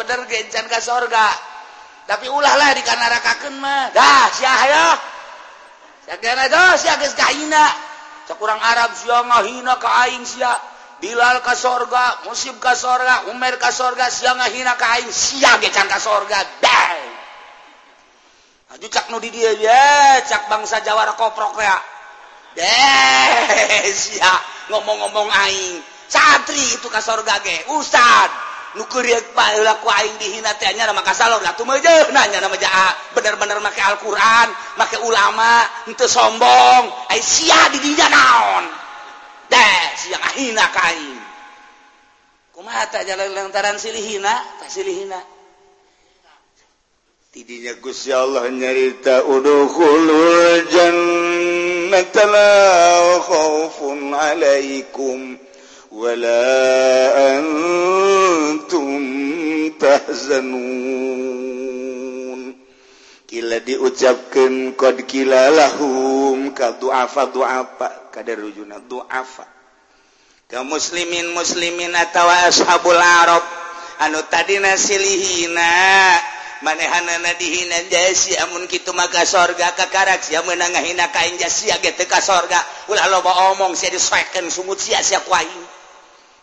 bener 0.00 0.20
gencan 0.28 0.66
ka 0.70 0.80
sorga 0.80 1.28
tapi 2.04 2.28
ulahlah 2.28 2.72
di 2.76 2.82
kanarakaken 2.84 3.54
mah 3.60 3.92
dah 3.92 4.26
syahaya 4.32 4.86
sakjana 6.08 6.48
dos 6.48 6.80
sia 6.80 6.96
geus 7.00 7.16
kahina 7.16 7.64
sakurang 8.28 8.60
Arab 8.60 8.92
sia 8.96 9.20
ngahina 9.24 9.76
ka 9.76 9.90
aing 10.08 10.24
sia 10.24 10.52
Bilal 11.04 11.44
ka 11.44 11.52
sorga, 11.52 12.24
Musib 12.24 12.56
ka 12.64 12.72
sorga, 12.72 13.28
Umar 13.28 13.60
ka 13.60 13.68
sorga, 13.68 14.08
sia 14.08 14.32
ngahina 14.32 14.72
ka 14.78 14.96
aing 14.96 15.12
sia 15.12 15.60
gecan 15.60 15.84
ka 15.84 16.00
sorga. 16.00 16.40
Dah. 16.64 17.13
Aduh 18.74 18.90
cak 18.90 19.06
nu 19.14 19.22
di 19.22 19.30
dia 19.30 19.54
ya, 19.54 20.18
cak 20.26 20.50
bangsa 20.50 20.82
Jawara 20.82 21.14
koprok 21.14 21.54
ya. 21.62 21.78
Des 22.58 24.00
ya 24.18 24.34
ngomong-ngomong 24.74 25.30
aing. 25.30 25.78
Satri 26.10 26.58
itu 26.58 26.90
ka 26.90 26.98
surga 26.98 27.38
ge, 27.42 27.70
ustad. 27.74 28.30
Nu 28.74 28.82
keuriek 28.90 29.30
baheula 29.38 29.78
ku 29.78 29.86
aing 29.86 30.18
dihina 30.18 30.58
teh 30.58 30.66
nya 30.74 30.90
maka 30.90 31.14
salor 31.14 31.38
atuh 31.38 31.62
meujeuh 31.62 32.10
nanya 32.10 32.42
nama 32.42 32.58
jaa. 32.58 33.14
Bener-bener 33.14 33.62
make 33.62 33.78
Al-Qur'an, 33.78 34.50
make 34.74 34.98
ulama, 35.06 35.62
henteu 35.86 36.10
sombong. 36.10 36.90
Ai 37.14 37.22
sia 37.22 37.70
di 37.70 37.78
dinya 37.78 38.10
naon. 38.10 38.66
Des 39.46 40.02
sia 40.02 40.18
ngahina 40.18 40.66
ka 40.74 40.82
aing. 40.90 41.22
Kumaha 42.50 42.90
teh 42.90 43.06
jalan 43.06 43.30
lantaran 43.34 43.78
silih 43.78 44.02
hina, 44.02 44.34
tah 44.58 44.66
silih 44.66 45.06
hina. 45.06 45.33
tidinya 47.34 47.74
Gusti 47.82 48.14
Allah 48.14 48.46
nyarita 48.46 49.26
udhulul 49.26 50.70
jannata 50.70 52.30
la 52.30 52.54
khaufun 53.26 54.14
alaikum 54.14 55.34
wala 55.90 56.46
antum 57.34 59.02
tahzanun. 59.82 60.54
Kila 63.26 63.58
diucapkan 63.66 64.78
qd 64.78 65.02
kilalahum 65.02 66.54
ka 66.54 66.78
duafa 66.78 67.34
du'afa 67.34 68.14
kada 68.14 68.38
rujuna 68.38 68.78
duafa 68.78 69.42
ka 70.46 70.62
muslimin 70.62 71.34
muslimin 71.34 71.98
atawa 71.98 72.46
ashabul 72.46 72.94
arab 72.94 73.42
anu 74.06 74.22
tadina 74.30 74.78
silihina. 74.78 76.30
manehanana 76.64 77.36
dihina 77.36 77.84
jasi 77.92 78.32
amun 78.40 78.64
gitu 78.66 78.96
maka 78.96 79.28
sorga 79.28 79.76
kakarak 79.76 80.24
sia 80.24 80.40
menang 80.42 80.72
ngahina 80.72 81.12
kain 81.12 81.36
jasi 81.36 81.68
ya 81.68 81.76
gitu 81.78 82.08
ka 82.08 82.24
sorga. 82.24 82.56
Ulah 82.88 83.06
loba 83.12 83.52
omong 83.52 83.76
sia 83.76 83.92
disoekeun 83.92 84.48
sumut 84.48 84.80
sia 84.80 85.04
sia 85.04 85.20
ku 85.20 85.30
aing 85.30 85.62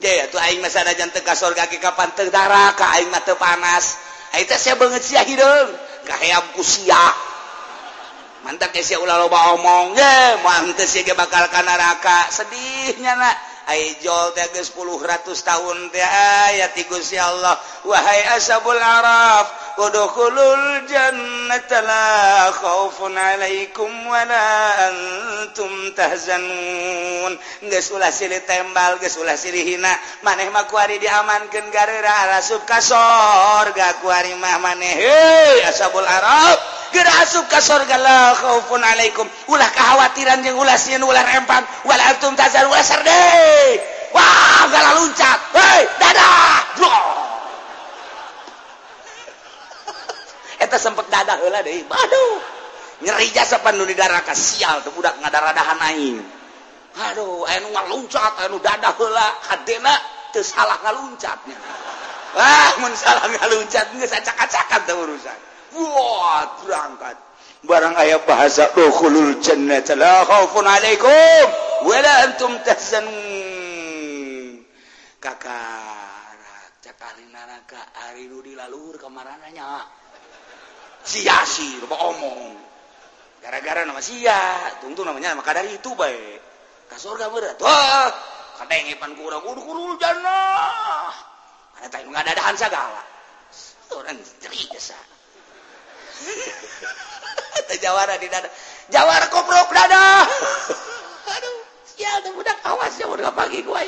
ya 0.01 0.29
tuh 0.29 0.37
aing 0.37 0.61
masa 0.61 0.85
ada 0.85 0.93
jantan 0.93 1.25
ka 1.25 1.33
sorga 1.33 1.65
ke 1.65 1.81
kapan 1.81 2.13
teu 2.13 2.29
ka 2.29 2.85
aing 3.01 3.09
mah 3.09 3.25
teu 3.25 3.33
panas. 3.35 3.97
Aing 4.37 4.45
teh 4.45 4.61
sia 4.61 4.77
beungeut 4.77 5.01
sia 5.01 5.25
hideung 5.25 5.73
kaheam 6.05 6.45
ku 6.53 6.61
sia. 6.61 7.01
Mantap 8.45 8.73
sia 8.77 9.01
ulah 9.01 9.17
loba 9.17 9.57
omong 9.57 9.97
ge 9.97 10.17
moal 10.45 10.69
henteu 10.69 10.85
sia 10.85 11.01
ge 11.01 11.17
bakal 11.17 11.49
ka 11.49 11.65
neraka 11.65 12.29
sedihnya 12.29 13.17
na 13.17 13.29
jol 14.01 14.33
te 14.33 14.43
10 14.49 14.73
ratus 14.81 15.39
tahun 15.45 15.93
teh 15.93 16.01
ayat 16.01 16.73
ti 16.73 16.83
Gusti 16.89 17.21
Allah. 17.21 17.53
Wahai 17.85 18.35
ashabul 18.35 18.77
araf 18.77 19.60
udkhulul 19.79 20.87
jannata 20.89 21.79
la 21.85 22.07
khaufun 22.51 23.15
alaikum 23.15 23.87
wa 24.07 24.19
la 24.27 24.47
antum 24.91 25.71
tahzanun 25.95 27.33
geus 27.67 27.91
ulah 27.95 28.11
silih 28.11 28.43
tembal 28.43 28.99
geus 28.99 29.15
ulah 29.21 29.37
silih 29.39 29.63
hina. 29.63 29.91
Maneh 30.27 30.51
mah 30.51 30.67
kuari 30.67 30.99
diamankeun 30.99 31.71
gareura 31.71 32.35
asup 32.39 32.67
ka 32.67 32.83
sorga. 32.83 34.03
Kuari 34.03 34.35
mah 34.35 34.59
maneh 34.59 34.93
heuy 34.99 35.63
ashabul 35.69 36.03
arab. 36.03 36.57
Geura 36.91 37.13
asup 37.23 37.47
ka 37.47 37.63
sorga 37.63 37.95
la 37.95 38.35
khaufun 38.35 38.83
alaikum. 38.83 39.27
Ulah 39.47 39.69
kekhawatiran 39.71 40.43
jeung 40.43 40.59
ulah 40.59 40.75
sieun 40.75 41.03
ulah 41.05 41.23
rempang. 41.23 41.63
Wa 41.87 41.95
la 41.95 42.03
antum 42.11 42.35
tazaru 42.35 42.67
ulah 42.67 42.83
serde 42.83 43.23
wah 44.11 44.67
galah 44.67 44.93
luncat 44.99 45.39
heuy 45.55 45.81
dadah. 45.95 47.30
eta 50.71 50.79
sempet 50.79 51.11
dadah 51.11 51.43
heula 51.43 51.59
deui. 51.59 51.83
Aduh. 51.83 52.39
Nyeri 53.03 53.27
jasa 53.35 53.59
panu 53.59 53.83
di 53.83 53.91
darah 53.91 54.23
kasial 54.23 54.87
tuh 54.87 54.95
budak 54.95 55.19
ngadaradahan 55.19 55.83
aing. 55.91 56.23
Aduh, 57.11 57.43
aya 57.43 57.59
nu 57.59 57.75
ngaluncat, 57.75 58.39
aya 58.39 58.47
nu 58.47 58.63
dadah 58.63 58.95
heula, 58.95 59.27
hadena 59.51 59.91
teu 60.31 60.39
salah 60.39 60.79
ngaluncatnya. 60.79 61.59
Wah, 62.39 62.71
mun 62.79 62.95
salah 62.95 63.27
ngaluncat 63.27 63.91
geus 63.99 64.15
acak-acakan 64.15 64.81
teh 64.87 64.95
urusan. 64.95 65.39
Wah, 65.75 66.55
berangkat. 66.63 67.19
Barang 67.67 67.99
aya 67.99 68.23
bahasa 68.23 68.71
dukhulul 68.71 69.43
jannah, 69.43 69.83
la 69.99 70.23
khaufun 70.23 70.63
alaikum 70.63 71.45
wa 71.83 71.97
la 71.99 72.13
antum 72.31 72.53
tahzanun. 72.63 73.11
Kakak, 75.19 76.79
cakali 76.85 77.27
neraka 77.27 77.81
ari 78.07 78.29
nu 78.29 78.39
dilalur 78.45 78.95
kemarananya. 79.01 80.00
sia-si 81.05 81.81
lupa 81.81 81.97
omong. 82.09 82.57
Gara-gara 83.41 83.81
nama 83.85 84.01
sia 84.01 84.37
tentu 84.81 85.01
namanya 85.01 85.33
maka 85.33 85.57
dari 85.57 85.73
itu 85.73 85.91
baik 85.97 86.39
ke 86.91 86.95
surga 86.99 87.31
berat 87.33 87.57
wah 87.57 88.11
kadengepan 88.61 89.17
kurang 89.17 89.41
kudu 89.41 89.61
kudu 89.65 89.97
jannah. 89.97 91.09
Mana 91.81 92.21
ada 92.21 92.37
dahan 92.37 92.53
segala. 92.53 93.01
Orang 93.91 94.21
cerita 94.39 94.95
jawara 97.81 98.15
di 98.21 98.27
dada 98.29 98.49
jawara 98.93 99.25
koprok 99.33 99.69
dada. 99.73 100.29
Aduh 101.33 101.57
sial 101.89 102.21
tuh 102.21 102.31
budak 102.37 102.57
awas 102.61 102.93
ya 102.99 103.09
udah 103.09 103.33
pagi 103.33 103.65
gue 103.65 103.83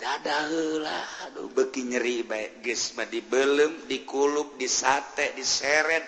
dadahlah 0.00 1.28
aduh 1.28 1.52
beki 1.52 1.92
nyeri 1.92 2.24
bae 2.24 2.58
geus 2.64 2.96
di 3.12 3.20
belum 3.20 3.84
dikulup 3.84 4.56
disate 4.56 5.36
diseret 5.36 6.02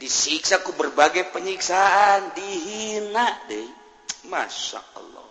disiksa 0.00 0.64
ku 0.64 0.72
berbagai 0.72 1.28
penyiksaan 1.30 2.32
dihina 2.32 3.28
deh 3.46 3.68
masya 4.32 4.80
Allah 4.96 5.26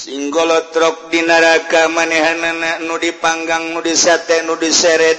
singgolo 0.00 0.72
truk 0.72 1.12
di 1.12 1.20
neraka 1.20 1.90
manehanana 1.92 2.80
nu 2.80 2.96
dipanggang 2.96 3.74
nu 3.74 3.84
disate 3.84 4.46
nu 4.46 4.56
diseret. 4.56 5.18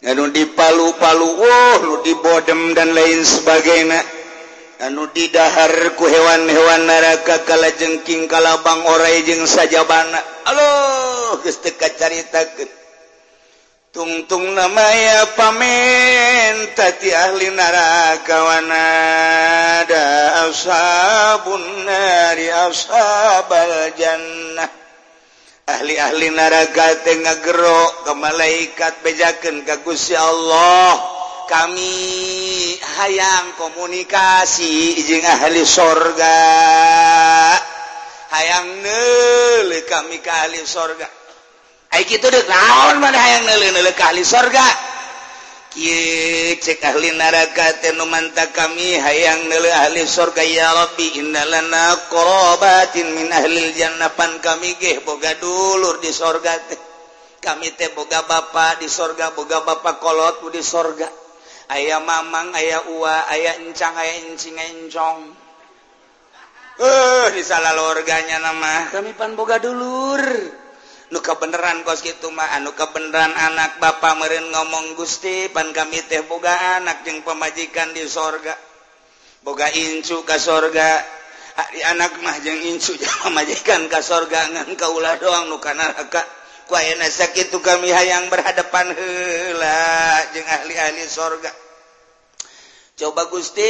Nu 0.00 0.32
dipalu-palu 0.32 1.28
oh 1.44 1.74
nu 1.84 1.94
dibodem 2.00 2.72
dan 2.72 2.94
lain 2.96 3.20
sebagainya. 3.20 4.19
anu 4.80 5.12
didahar 5.12 5.92
ku 5.92 6.08
hewan-hewan 6.08 6.88
neraka 6.88 7.44
kala 7.44 7.68
jengking 7.76 8.24
kalabang 8.24 8.80
orai 8.88 9.20
jeung 9.28 9.44
sajabana. 9.44 10.20
Halo 10.48 10.72
teu 11.44 11.52
kacaritakeun. 11.76 12.70
Tungtung 13.90 14.54
namaya 14.54 15.34
pamen 15.34 16.72
tati 16.78 17.10
ahli 17.10 17.50
neraka 17.50 18.36
wanada 18.38 20.06
ashabun 20.48 21.84
nari 21.84 22.48
ashabal 22.48 23.90
jannah. 23.98 24.70
Ahli-ahli 25.70 26.32
neraka 26.32 27.04
tengah 27.04 27.36
ngagero 27.36 28.06
ka 28.08 28.14
malaikat 28.16 28.94
bejakeun 29.04 29.66
ka 29.66 29.82
Gusti 29.84 30.16
Allah. 30.16 31.19
kami 31.50 32.78
hayang 32.78 33.58
komunikasi 33.58 34.94
jeung 35.02 35.26
ahli 35.26 35.66
sorga. 35.66 36.38
Hayang 38.30 38.78
neuli 38.78 39.82
kami 39.90 40.22
ka 40.22 40.46
ahli 40.46 40.62
sorga. 40.62 41.10
Ay 41.90 42.06
kitu 42.06 42.30
deuk 42.30 42.46
naon 42.46 43.02
mana 43.02 43.18
hayang 43.18 43.50
neuli 43.50 43.74
neuli 43.74 43.90
ka 43.98 44.14
ahli 44.14 44.22
sorga? 44.22 44.62
Kieu 45.74 46.54
cek 46.62 46.78
ahli 46.86 47.10
neraka 47.18 47.82
teh 47.82 47.98
nu 47.98 48.06
manta 48.06 48.46
kami 48.54 48.94
hayang 49.02 49.50
neuli 49.50 49.74
ahli 49.74 50.06
sorga 50.06 50.46
ya 50.46 50.70
rabbi 50.70 51.18
innalana 51.18 51.98
qarabatin 52.06 53.10
min 53.10 53.26
ahli 53.34 53.74
jannah. 53.74 54.14
Pan 54.14 54.38
kami 54.38 54.78
geh 54.78 55.02
boga 55.02 55.34
dulur 55.42 55.98
di 55.98 56.14
sorga 56.14 56.54
teh. 56.70 56.78
Kami 57.42 57.74
teh 57.74 57.90
boga 57.90 58.22
bapa 58.22 58.78
di 58.78 58.86
sorga 58.86 59.34
boga 59.34 59.66
bapa 59.66 59.98
kolot 59.98 60.46
di 60.54 60.62
sorga. 60.62 61.19
aya 61.70 62.02
Mamang 62.02 62.50
aya 62.52 62.82
uwa 62.90 63.30
aya 63.30 63.56
encang 63.62 63.94
ayaahcingcong 63.94 65.40
eh 66.80 67.26
di 67.36 67.42
salah 67.44 67.76
lorganya 67.76 68.40
nama. 68.40 68.88
Kami 68.88 69.12
pan 69.12 69.36
boga 69.36 69.60
dulur. 69.60 70.24
Nu 71.10 71.18
beneran 71.18 71.82
kos 71.82 72.06
gitu 72.06 72.30
mah 72.30 72.54
anu 72.54 72.70
kebenaran 72.70 73.34
anak 73.34 73.82
Bapak 73.82 74.14
merin 74.22 74.46
ngomong 74.46 74.94
Gusti 74.94 75.50
pan 75.50 75.74
kami 75.74 76.06
teh 76.06 76.22
boga 76.22 76.78
anak 76.78 77.02
yang 77.04 77.20
pemajikan 77.26 77.90
di 77.90 78.06
sorga. 78.06 78.54
Boga 79.42 79.66
incu 79.74 80.22
ke 80.22 80.38
sorga. 80.38 81.18
Ah, 81.58 81.66
Hari 81.66 81.82
anak 81.82 82.22
mah 82.22 82.38
jeng 82.40 82.62
incu 82.62 82.94
jeng 82.94 83.16
pemajikan 83.26 83.90
ke 83.90 84.00
sorga 84.00 84.48
ngan 84.54 84.70
kaulah 84.78 85.18
doang 85.18 85.50
nuka 85.50 85.74
neraka. 85.74 86.22
sakit 87.10 87.50
kami 87.58 87.90
hayang 87.90 88.30
berhadapan 88.30 88.94
hela 88.94 89.82
jeung 90.30 90.46
ahli-ahli 90.46 91.02
sorga. 91.10 91.50
Coba 93.00 93.32
Gusti 93.32 93.64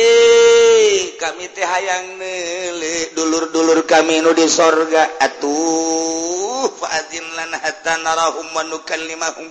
kami 1.14 1.54
teh 1.54 1.62
hayang 1.62 2.18
nele 2.18 3.14
dulur-dulur 3.14 3.86
kami 3.86 4.18
nu 4.20 4.34
di 4.34 4.50
sorga. 4.50 5.06
Atuh 5.22 6.66
faadin 6.74 7.22
lana 7.38 7.62
hatta 7.62 7.94
narahum 8.02 8.50
wa 8.50 8.66
nukallimahum. 8.66 9.46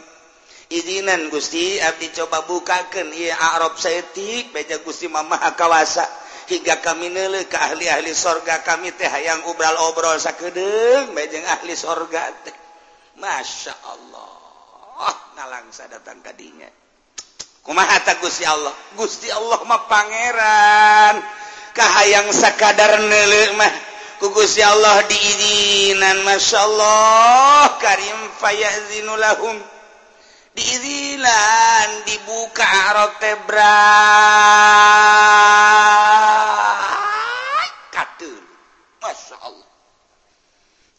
Izinan 0.69 1.31
Gusti 1.31 1.79
abdi 1.79 2.11
coba 2.11 2.43
bukakeun 2.43 3.09
ieu 3.15 3.31
Arab 3.31 3.79
saeutik 3.79 4.51
beja 4.51 4.83
Gusti 4.83 5.07
mamaha 5.07 5.55
kawasa 5.55 6.03
hingga 6.51 6.83
kami 6.83 7.09
nele 7.09 7.47
ke 7.47 7.55
ahli-ahli 7.55 8.11
sorga 8.11 8.59
kami 8.61 8.91
teh 8.93 9.07
hayang 9.07 9.47
obral-obrol 9.47 10.19
sakedeng 10.19 11.15
beja 11.15 11.39
ahli 11.55 11.73
sorga 11.73 12.27
teh. 12.43 12.58
Masya 13.19 13.75
Allah 13.85 14.31
oh, 14.95 15.03
ah, 15.03 15.17
ngalangsa 15.35 15.91
datang 15.91 16.23
tadinya 16.23 16.67
kumahata 17.69 18.17
Gusti 18.17 18.49
Allah? 18.49 18.73
Gusti 18.97 19.29
Allah 19.29 19.61
mah 19.69 19.85
pangeran. 19.85 21.21
Kahayang 21.69 22.33
sakadar 22.33 22.97
nele 23.05 23.53
mah 23.53 23.73
ku 24.17 24.33
Gusti 24.33 24.65
Allah 24.65 25.05
diizinan 25.05 26.25
Masya 26.25 26.59
Allah 26.65 27.77
karim 27.77 28.19
fayazinulahum 28.41 29.55
diizinan 30.57 31.89
dibuka 32.03 32.65
arot 32.65 33.15
tebra 33.21 33.79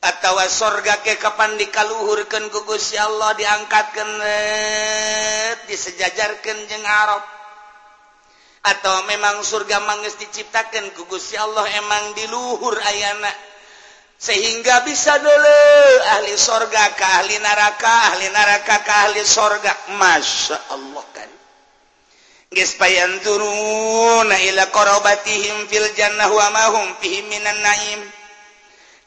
tawa 0.00 0.48
sorga 0.48 1.04
ke 1.04 1.20
kapan 1.20 1.60
dikaluhurkan 1.60 2.48
gugus 2.48 2.96
ya 2.96 3.04
Allah 3.04 3.36
diangkatkan 3.36 4.08
eh, 4.24 5.50
disejajarkan 5.68 6.56
jeng 6.72 6.84
Arab. 6.88 7.20
Atau 8.60 9.08
memang 9.08 9.40
surga 9.44 9.80
manges 9.84 10.16
diciptakan 10.20 10.92
gugus 10.96 11.36
ya 11.36 11.44
Allah 11.44 11.68
emang 11.84 12.16
diluhur 12.16 12.76
ayana. 12.80 13.32
Sehingga 14.20 14.84
bisa 14.84 15.16
dulu 15.16 15.56
ahli 16.16 16.36
sorga 16.36 16.92
ke 16.92 17.04
ahli 17.04 17.40
neraka 17.40 18.12
ahli 18.12 18.28
neraka 18.28 18.84
ke 18.84 18.92
ahli 19.04 19.20
sorga. 19.24 19.72
Masya 19.96 20.76
Allah 20.76 21.04
kan? 21.12 21.30
Gespayan 22.52 23.20
turun 23.24 24.28
ila 24.28 24.64
korobatihim 24.72 25.68
fil 25.68 25.88
jannah 25.96 26.28
wa 26.28 26.48
mahum 26.52 26.88
fihim 27.00 27.32
minan 27.32 27.60
naim. 27.64 28.19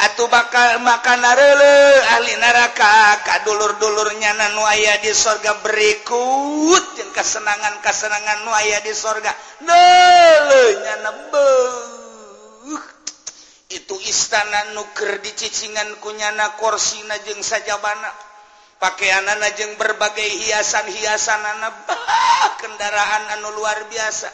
atau 0.04 0.28
bakal 0.28 0.84
makan 0.84 1.24
narele 1.24 1.78
ahli 2.16 2.36
neraka. 2.36 3.24
Kadulur-dulurnya 3.24 4.36
nanu 4.36 4.68
aya 4.68 5.00
di 5.00 5.16
sorga 5.16 5.64
berikut. 5.64 6.84
Yang 7.00 7.12
kasenangan-kasenangan 7.16 8.44
nu 8.44 8.52
aya 8.52 8.84
di 8.84 8.92
sorga. 8.92 9.32
Nelenya 9.64 10.96
nebeuh. 11.08 12.82
Itu 13.72 13.96
istana 14.06 14.76
nuker 14.78 15.24
dicicingan 15.24 15.98
kunyana 16.04 16.60
korsina 16.60 17.16
jeung 17.24 17.40
sajabana. 17.40 18.12
Pakaian 18.84 19.24
jeung 19.56 19.80
berbagai 19.80 20.28
hiasan-hiasanana 20.44 21.88
bah 21.88 22.52
kendaraan 22.60 23.40
anu 23.40 23.56
luar 23.56 23.88
biasa. 23.88 24.28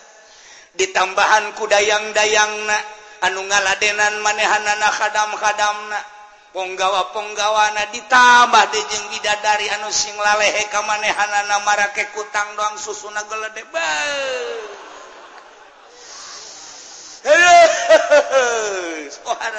Ditambahan 0.73 1.53
ku 1.53 1.69
dayang-dayangna. 1.69 2.98
anu 3.25 3.41
ngaladenan 3.47 4.21
manehanana 4.23 4.87
khadam-khadamna. 4.93 5.99
Penggawa-penggawana 6.49 7.93
ditambah 7.93 8.63
dejeng 8.73 9.05
bidadari 9.13 9.69
anu 9.69 9.93
sing 9.93 10.17
lalehe 10.17 10.65
ka 10.73 10.81
manehanana 10.81 11.61
marake 11.61 12.09
kutang 12.09 12.57
doang 12.57 12.73
susuna 12.73 13.21
gelede 13.29 13.61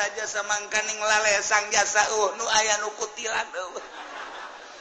raja 0.01 0.27
samangkaning 0.27 0.99
lale 0.99 1.33
sang 1.45 1.63
jasa 1.71 2.03
uh 2.19 2.31
nu 2.35 2.45
aya 2.49 2.75
nu 2.83 2.91
kutilan 2.97 3.49
uh. 3.53 3.85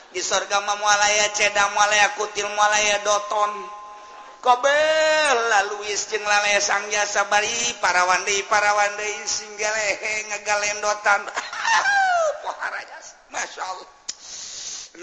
di 0.09 0.23
sorga 0.23 0.63
mamualaya 0.65 1.29
cedang 1.37 1.69
mualaya 1.77 2.09
kutil 2.17 2.49
mualaya 2.57 2.97
doton. 3.05 3.78
kobella 4.39 5.59
Luis 5.75 6.07
jeung 6.09 6.23
lalesangnya 6.23 7.03
sabari 7.05 7.75
para 7.83 8.07
Wandi 8.07 8.43
para 8.47 8.71
Wandai 8.75 9.15
ngagalendotan 9.23 10.23
ngegalendotan. 10.31 11.21
Masya 13.29 13.61
Allah. 13.61 13.89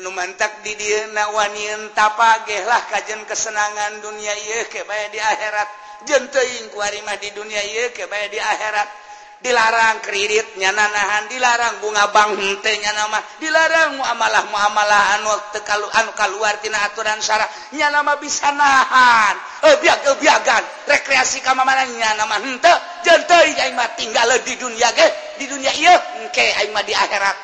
Numantak 0.02 0.60
di 0.60 0.76
nawanien 1.14 1.94
tapagehlah 1.96 2.84
kajen 2.92 3.24
kesenangan 3.24 4.02
dunia 4.04 4.34
iya 4.34 4.68
kebaya 4.68 5.08
di 5.08 5.16
akhirat. 5.22 5.68
Jenteing 6.04 6.68
kuarimah 6.74 7.16
di 7.16 7.32
dunia 7.32 7.62
iya 7.64 7.94
kebaya 7.94 8.28
di 8.28 8.36
akhirat. 8.36 9.05
dilarang 9.46 10.02
kreditnya 10.02 10.74
nanahan 10.74 11.30
dilarang 11.30 11.78
bunga 11.78 12.10
bangtenya 12.10 12.90
nama 12.98 13.22
dilarang 13.38 13.94
muamalah 13.94 14.42
muamalah 14.50 15.02
anu 15.14 15.30
tekalu 15.54 15.86
anu 15.94 16.10
keluar 16.18 16.58
tina 16.58 16.82
aturan 16.82 17.22
syarah. 17.22 17.46
Nya 17.70 17.94
nama 17.94 18.18
bisa 18.18 18.50
nahan. 18.50 19.38
Eh, 19.70 19.78
eh 19.78 20.16
biagan. 20.18 20.62
Rekreasi 20.90 21.46
ka 21.46 21.54
mana 21.54 21.86
nya 21.86 22.18
nama 22.18 22.42
henteu 22.42 22.74
jenteu 23.06 23.46
aing 23.46 23.78
mah 23.78 23.94
tinggal 23.94 24.26
di 24.42 24.58
dunia 24.58 24.90
ge. 24.90 25.08
Di 25.38 25.46
dunia 25.46 25.70
ieu 25.78 25.96
engke 26.26 26.42
aing 26.42 26.74
mah 26.74 26.82
di 26.82 26.90
akhirat. 26.90 27.36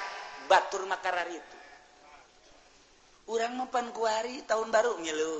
Batur 0.50 0.82
makarar 0.90 1.30
itu. 1.30 1.56
Urang 3.30 3.54
mah 3.54 3.70
pan 3.70 3.86
kuari 3.94 4.42
tahun 4.42 4.74
baru 4.74 4.98
ngilu. 4.98 5.38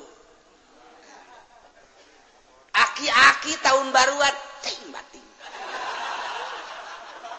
Aki-aki 2.73 3.53
tahun 3.61 3.93
baruan 3.93 4.33
ting 4.65 4.89
bating 4.95 5.27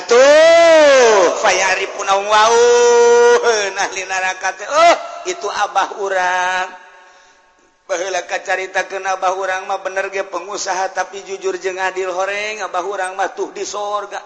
atuh. 0.00 1.38
Fayari 1.38 1.86
punaung 1.94 2.26
wau. 2.26 2.60
Nah 3.74 3.88
neraka 3.90 4.54
teh. 4.56 4.66
Oh 4.66 4.96
itu 5.30 5.48
abah 5.48 6.00
urang. 6.02 6.68
Baheula 7.84 8.24
kacaritakeun 8.24 9.04
abah 9.04 9.36
urang 9.36 9.68
mah 9.68 9.84
bener 9.84 10.08
ge 10.08 10.24
pengusaha 10.24 10.96
tapi 10.96 11.20
jujur 11.28 11.60
jeung 11.60 11.76
adil 11.76 12.08
horeng 12.16 12.64
abah 12.64 12.80
urang 12.80 13.12
mah 13.12 13.36
tuh 13.36 13.52
di 13.52 13.60
sorga. 13.62 14.24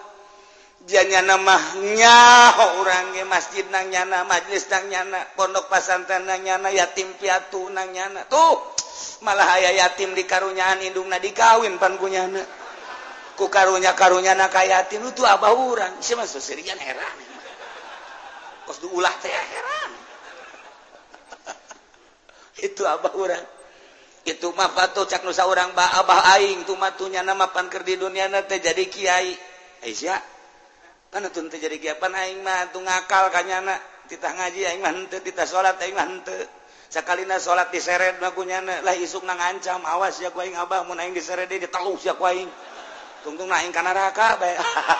Janya 0.87 1.19
mah 1.35 1.75
nyaho 1.75 2.79
urang 2.79 3.11
ge 3.11 3.27
masjid 3.27 3.67
nang 3.67 3.91
nyana 3.91 4.23
majlis 4.23 4.63
nang 4.71 4.87
nyana 4.87 5.19
pondok 5.35 5.67
pesantren 5.67 6.23
nang 6.23 6.39
nyana 6.39 6.71
yatim 6.71 7.11
piatu 7.19 7.67
nang 7.67 7.91
nyana. 7.91 8.23
Tuh 8.31 8.79
malah 9.27 9.59
aya 9.59 9.75
yatim 9.75 10.15
dikarunyaan 10.15 10.79
indungna 10.79 11.19
dikawin 11.19 11.75
pangunyana 11.75 12.39
ku 13.39 13.47
karunya 13.47 13.95
karunya 13.95 14.35
na 14.35 14.51
kayatin 14.51 14.99
abah 15.07 15.55
urang 15.55 16.03
si 16.03 16.11
mas 16.19 16.35
sosirian 16.35 16.75
heran. 16.75 17.17
Kos 18.67 18.83
ulah 18.91 19.15
teh 19.23 19.31
heran. 19.31 19.91
Itu 22.67 22.83
abah 22.83 23.15
urang 23.15 23.45
itu 24.27 24.51
mah 24.53 24.75
patuh 24.75 25.07
cak 25.09 25.23
nusa 25.23 25.47
orang 25.47 25.73
ba 25.73 26.03
abah 26.03 26.37
aing 26.37 26.67
tuh 26.67 26.75
matunya 26.75 27.25
nama 27.25 27.49
panker 27.49 27.81
di 27.81 27.97
dunia 27.97 28.29
nate 28.29 28.61
jadi 28.61 28.83
kiai. 28.85 29.33
Aisyah 29.79 30.21
kan 31.09 31.25
itu 31.25 31.39
nanti 31.41 31.57
jadi 31.57 31.77
kiai? 31.79 31.97
Pan 31.97 32.13
aing 32.13 32.43
mah 32.45 32.69
tuh 32.69 32.83
ngakal 32.83 33.33
kanyana 33.33 33.73
titah 34.05 34.35
ngaji 34.35 34.61
aing 34.69 34.81
mah 34.83 34.91
henteu 34.93 35.23
titah 35.23 35.47
salat 35.49 35.79
aing 35.81 35.95
mah 35.95 36.05
henteu. 36.05 36.45
Sakalina 36.89 37.37
salat 37.41 37.73
diseret 37.73 38.21
mah 38.21 38.33
lah 38.81 38.95
isuk 38.97 39.25
nang 39.25 39.39
ancam 39.41 39.81
awas 39.85 40.19
ya 40.21 40.29
ku 40.29 40.43
aing 40.43 40.57
abah 40.57 40.83
mun 40.85 40.99
aing 41.01 41.15
diseret 41.15 41.49
ditelu 41.49 41.95
sia 41.97 42.13
ku 42.13 42.27
aing. 42.27 42.49
tungtung 43.21 43.47
naing 43.51 43.73
kana 43.73 43.91
neraka 43.91 44.39
bae. 44.39 44.55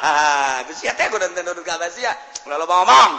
Geus 0.70 0.78
sia 0.80 0.94
teh 0.96 1.08
kudu 1.08 1.30
teu 1.32 1.64
ka 1.64 1.76
basia. 1.80 2.12
lalu 2.48 2.66
loba 2.66 2.76
ngomong. 2.84 3.12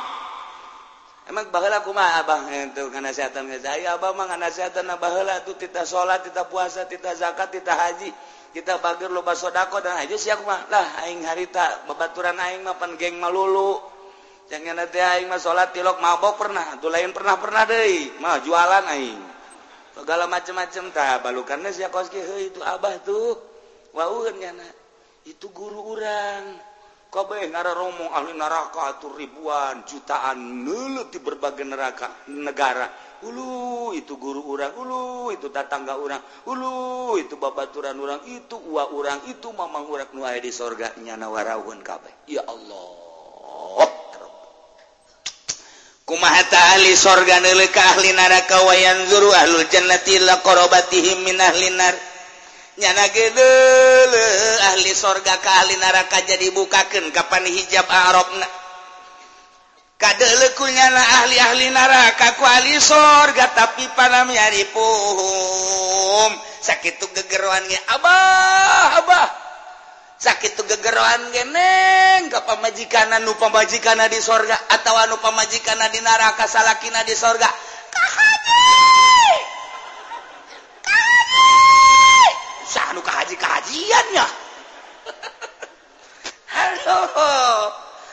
Emang 1.31 1.47
baheula 1.55 1.79
kumaha 1.87 2.27
abah 2.27 2.43
eh, 2.51 2.75
itu 2.75 2.91
kana 2.91 3.15
setan 3.15 3.47
geus 3.47 3.63
ai 3.63 3.87
abah 3.87 4.11
mah 4.19 4.27
kana 4.27 4.51
setan 4.51 4.91
baheula 4.99 5.47
tuh 5.47 5.55
tita 5.55 5.87
salat, 5.87 6.27
tita 6.27 6.51
puasa, 6.51 6.91
tita 6.91 7.15
zakat, 7.15 7.55
tita 7.55 7.71
haji, 7.71 8.11
kita 8.51 8.83
bageur 8.83 9.15
loba 9.15 9.39
sodako 9.39 9.79
dan 9.79 9.95
aja 9.95 10.19
sia 10.19 10.35
kumaha. 10.35 10.67
Lah 10.67 11.07
aing 11.07 11.23
harita 11.23 11.87
babaturan 11.87 12.35
aing 12.35 12.67
mah 12.67 12.75
pan 12.83 12.99
geng 12.99 13.23
malulu. 13.23 13.79
Jangan 14.51 14.83
nanti 14.83 14.99
aing 14.99 15.31
mah 15.31 15.39
salat 15.39 15.71
tilok 15.71 16.03
mabok 16.03 16.35
pernah, 16.35 16.75
tuh 16.83 16.91
lain 16.91 17.15
pernah-pernah 17.15 17.63
deui. 17.63 18.19
Mah 18.19 18.43
jualan 18.43 18.85
aing. 18.91 19.23
Segala 19.95 20.27
macam-macam 20.27 20.85
tah 20.91 21.23
balukannya 21.23 21.71
sia 21.71 21.95
koski 21.95 22.19
itu 22.43 22.59
Abah 22.59 22.99
tuh. 23.07 23.39
Wauheun 23.95 24.35
nyana. 24.39 24.80
itu 25.29 25.53
guru 25.53 25.97
urang. 25.97 26.71
Kobe 27.11 27.43
ngara 27.51 27.75
romong 27.75 28.07
ahli 28.15 28.39
neraka 28.39 28.95
atur 28.95 29.19
ribuan 29.19 29.83
jutaan 29.83 30.63
nulut 30.63 31.11
di 31.11 31.19
berbagai 31.19 31.67
neraka 31.67 32.07
negara. 32.31 32.87
Ulu 33.27 33.91
itu 33.99 34.15
guru 34.15 34.47
urang 34.47 34.79
ulu 34.79 35.35
itu 35.35 35.51
tatangga 35.51 35.99
urang 35.99 36.23
ulu 36.47 37.19
itu 37.19 37.35
babaturan 37.35 37.99
urang 37.99 38.23
itu 38.31 38.55
uwa 38.55 38.95
urang 38.95 39.27
itu 39.27 39.51
mamang 39.51 39.91
urang. 39.91 40.07
Nu 40.15 40.23
di 40.39 40.55
sorga 40.55 40.95
nyana 41.03 41.27
warawun 41.27 41.83
kabeh. 41.83 42.31
Ya 42.31 42.47
Allah. 42.47 43.11
Kumaha 46.07 46.43
ahli 46.75 46.95
sorga 46.99 47.39
neuleuh 47.39 47.71
ka 47.71 47.83
ahli 47.95 48.11
neraka 48.15 48.67
wayan 48.67 48.99
zuru 49.07 49.31
ahlul 49.31 49.67
jannati 49.67 50.19
laqarabatihim 50.23 51.23
min 51.27 51.39
ahli 51.39 51.71
neraka 51.75 52.10
nyanagele 52.79 53.51
ahli 54.71 54.93
sorga 54.95 55.41
kali 55.43 55.75
naraka 55.81 56.23
jadi 56.23 56.55
bukakan 56.55 57.11
kapan 57.11 57.51
hijab 57.51 57.87
Arabna. 57.91 58.47
Kadelekunya 60.01 60.87
na 60.97 61.03
ahli-ahli 61.21 61.69
naraka 61.77 62.41
ku 62.41 62.45
ahli 62.47 62.81
sorga 62.81 63.53
tapi 63.53 63.85
panam 63.93 64.33
yari 64.33 64.65
puhum. 64.73 66.33
Sakit 66.61 66.97
tuh 67.01 67.11
gegeruan 67.13 67.61
ge 67.69 67.77
abah 67.91 69.05
abah. 69.05 69.29
Sakit 70.21 70.57
tuh 70.57 70.65
gegeruan 70.69 71.33
geneng 71.33 72.33
ke 72.33 72.41
pamajikana 72.45 73.21
nu 73.25 73.37
pamajikana 73.41 74.09
di 74.09 74.21
sorga 74.21 74.57
atau 74.69 74.93
anu 74.93 75.17
pemajikan 75.21 75.81
di 75.93 76.01
naraka 76.05 76.45
salakina 76.45 77.05
di 77.05 77.17
sorga? 77.17 77.49
Kahaji 77.91 79.60
sanu 82.71 83.03
kahaji 83.03 83.35
kahajiannya 83.35 84.27
halo. 86.55 86.99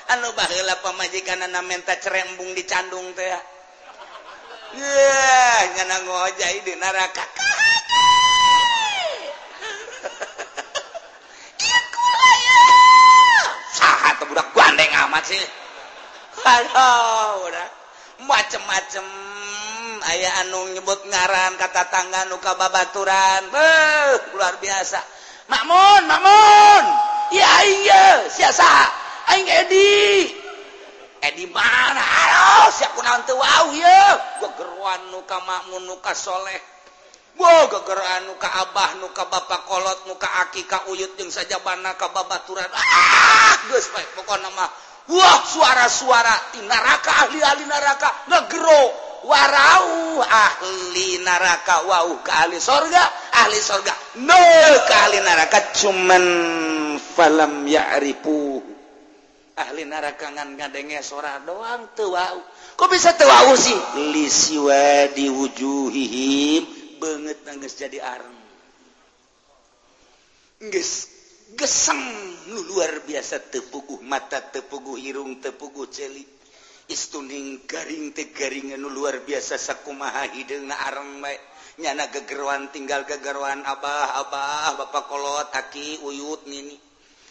Anu 0.08 0.32
baheula 0.34 0.80
pamajikanna 0.80 1.60
minta 1.67 2.00
cerembung 2.00 2.56
dicandung 2.56 3.12
teh. 3.12 3.28
Yeah, 4.76 5.60
nyana 5.76 6.00
ngojai 6.08 6.63
di 6.63 6.74
neraka. 6.80 7.28
Sahat 13.76 14.24
budak 14.32 14.48
gandeng 14.56 14.91
amat 15.08 15.24
sih. 15.28 15.43
Halo 16.48 16.91
udah 17.52 17.67
macem-macem. 18.24 19.37
ayah 20.13 20.48
anu 20.48 20.72
nyebut 20.72 21.04
ngaran 21.08 21.60
kata 21.60 21.91
tangga 21.91 22.24
nuka 22.32 22.56
babaturan. 22.56 23.52
Beuh, 23.52 24.20
luar 24.36 24.56
biasa. 24.63 25.00
Makmun 25.52 26.02
makmun. 26.08 26.84
Iya 27.36 27.54
iya 27.67 28.04
siasa 28.32 28.67
aing 29.36 29.48
edi. 29.67 30.32
Edi 31.17 31.46
mana? 31.52 32.00
Ayo 32.00 32.72
siap 32.72 32.96
kunaon 32.96 33.28
teu 33.28 33.36
wow 33.36 33.67
ye 33.76 34.02
gegeruan 34.43 35.12
nuka 35.12 35.38
makmun 35.43 35.84
nuka 35.84 36.15
soleh. 36.15 36.78
Wow, 37.38 37.70
gegeran 37.70 38.26
nuka 38.26 38.50
abah 38.50 38.98
nuka 38.98 39.30
bapak 39.30 39.70
kolot 39.70 40.10
nuka 40.10 40.26
aki 40.41 40.65
ka 40.65 40.89
uyut 40.89 41.13
jeung 41.22 41.30
saja 41.30 41.62
bana 41.62 41.93
ka 41.93 42.10
babaturan. 42.10 42.65
Ah 42.74 43.54
geus 43.70 43.93
bae 43.93 44.02
pokona 44.17 44.50
mah. 44.58 44.87
Wah 45.08 45.39
suara-suara 45.48 46.52
di 46.52 46.60
neraka 46.67 47.12
ahli-ahli 47.28 47.63
neraka. 47.63 48.28
Ngegero 48.28 48.84
warau 49.24 50.20
ahli 50.20 51.24
neraka. 51.24 51.88
Wau 51.88 52.20
ke 52.20 52.32
ahli 52.32 52.60
sorga 52.60 53.08
ahli 53.39 53.56
sorga. 53.56 53.96
No 54.20 54.43
ke 54.84 54.93
ahli 55.08 55.24
neraka 55.24 55.72
cuman 55.80 56.24
falam 57.00 57.63
ya'rifu. 57.63 58.60
Ahli 59.58 59.88
neraka 59.88 60.28
ngan 60.28 60.60
ngadenge 60.60 61.02
sora 61.02 61.41
doang 61.41 61.89
teu 61.98 62.13
wau 62.13 62.38
kok 62.78 62.93
bisa 62.93 63.17
teu 63.17 63.26
wau 63.26 63.58
sih 63.58 63.74
lisiwa 64.13 65.10
diwujuhihim 65.17 66.62
banget 67.02 67.41
nangis 67.41 67.74
jadi 67.74 67.98
areng. 68.06 68.38
Geus 70.70 71.16
geseng 71.56 72.02
nu 72.52 72.60
luar 72.68 73.08
biasa 73.08 73.40
tepuguh 73.48 74.04
mata 74.04 74.44
tepuguh 74.44 75.00
irung 75.00 75.40
tepuguh 75.40 75.88
celik. 75.88 76.28
Istuning 76.88 77.68
garing 77.68 78.16
tegaringan 78.16 78.80
luar 78.80 79.24
biasa 79.24 79.60
sakumaha 79.60 80.32
hideung 80.32 80.72
na 80.72 80.76
bae. 80.76 81.04
Baik 81.24 81.42
nyana 81.78 82.10
gegeruan 82.10 82.74
tinggal 82.74 83.06
gegeruan 83.06 83.62
abah 83.62 84.18
abah 84.24 84.74
bapak 84.82 85.04
kolot 85.12 85.52
aki 85.52 86.02
uyut 86.04 86.48
nini. 86.48 86.80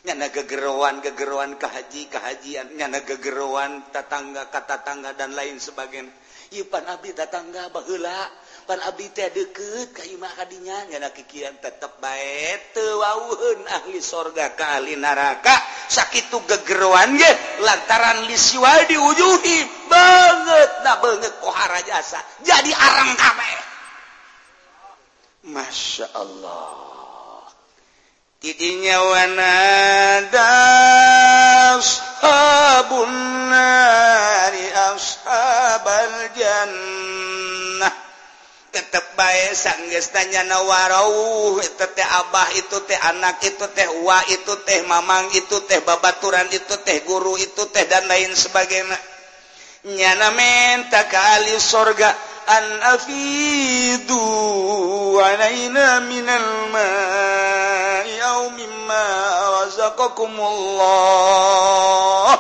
Nyana 0.07 0.31
gegeruan 0.31 1.03
gegeruan 1.03 1.59
kahaji 1.59 2.07
kahajian. 2.13 2.79
Nyana 2.79 3.03
gegeruan 3.03 3.91
tatangga 3.91 4.53
katatangga 4.53 5.17
dan 5.19 5.35
lain 5.35 5.59
sebagainya. 5.59 6.13
Ipan 6.55 6.85
abi 6.87 7.11
tatangga 7.11 7.73
baheula. 7.75 8.29
pan 8.67 8.83
abdi 8.83 9.07
teh 9.15 9.31
deket 9.31 9.95
ka 9.95 10.03
imah 10.03 10.35
kadinya 10.35 10.75
nyana 10.91 11.15
kikian 11.15 11.55
tetep 11.63 12.03
bae 12.03 12.59
teu 12.75 12.99
wauheun 12.99 13.63
ahli 13.63 14.03
sorga 14.03 14.59
ka 14.59 14.83
ahli 14.83 14.99
neraka. 14.99 15.55
Sakitu 15.87 16.43
gegeroan 16.51 17.15
ge 17.15 17.31
lantaran 17.63 18.27
lisiwa 18.27 18.91
diujuhi 18.91 19.87
banget 19.87 20.83
na 20.83 20.99
banget 20.99 21.31
kohara 21.39 21.79
jasa 21.87 22.19
jadi 22.43 22.75
arang 22.75 23.15
kabeh. 23.15 23.55
Masya 25.47 26.11
Allah 26.11 27.07
tidinya 28.43 28.99
wanadas 29.15 30.43
habun 32.19 33.15
nari 33.47 34.67
ashabal 34.75 36.35
jannah. 36.35 37.26
tetap 38.97 39.13
baik 39.13 39.53
sanggestanya 39.53 40.49
nawarau 40.49 41.61
itu 41.61 41.85
teh 41.93 42.01
abah 42.01 42.49
itu 42.57 42.81
teh 42.89 42.97
anak 42.97 43.45
itu 43.45 43.69
teh 43.77 43.85
wa 44.01 44.25
itu 44.25 44.57
teh 44.65 44.89
mamang 44.89 45.29
itu 45.37 45.61
teh 45.69 45.85
babaturan 45.85 46.49
itu 46.49 46.81
teh 46.81 47.05
guru 47.05 47.37
itu 47.37 47.69
teh 47.69 47.85
dan 47.85 48.09
lain 48.09 48.33
sebagainya. 48.33 48.97
Nyana 49.85 50.33
menta 50.33 51.05
kali 51.13 51.61
sorga 51.61 52.09
an 52.49 52.65
afidu 52.97 54.17
alaina 55.21 56.01
minal 56.09 56.73
ma'i 56.73 58.17
aw 58.17 58.49
mimma 58.49 59.05
razaqakumullah. 59.61 62.36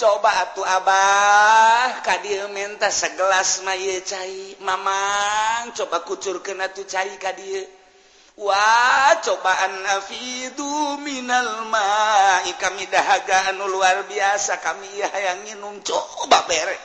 coba 0.00 0.32
atuh 0.48 0.64
Abah. 0.64 2.00
Kadir 2.00 2.48
menta 2.48 2.88
segelas 2.88 3.60
may 3.68 4.00
cair 4.00 4.56
Mamang 4.64 5.76
coba 5.76 6.00
kucur 6.08 6.40
kena 6.40 6.72
tuh 6.72 6.88
cair 6.88 7.20
Kadir 7.20 7.68
Wah 8.40 9.20
cobaan 9.20 9.84
nafidu 9.84 10.96
minal 11.04 11.68
ma'i. 11.68 12.56
Kami 12.56 12.88
dahaga 12.88 13.52
anu 13.52 13.68
luar 13.68 14.08
biasa. 14.08 14.56
Kami 14.64 14.88
hayang 15.04 15.44
minum 15.44 15.76
coba 15.84 16.48
bere. 16.48 16.80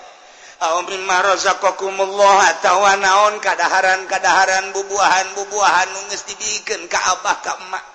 Aw 0.55 0.83
mimma 0.83 1.23
atawa 1.23 2.99
naon 2.99 3.39
kadaharan-kadaharan 3.39 4.75
bubuahan-bubuahan 4.75 5.87
nu 5.95 5.99
geus 6.11 6.27
dibikeun 6.27 6.91
ka 6.91 6.99
Abah 7.15 7.39
ka 7.39 7.55
Emak. 7.55 7.94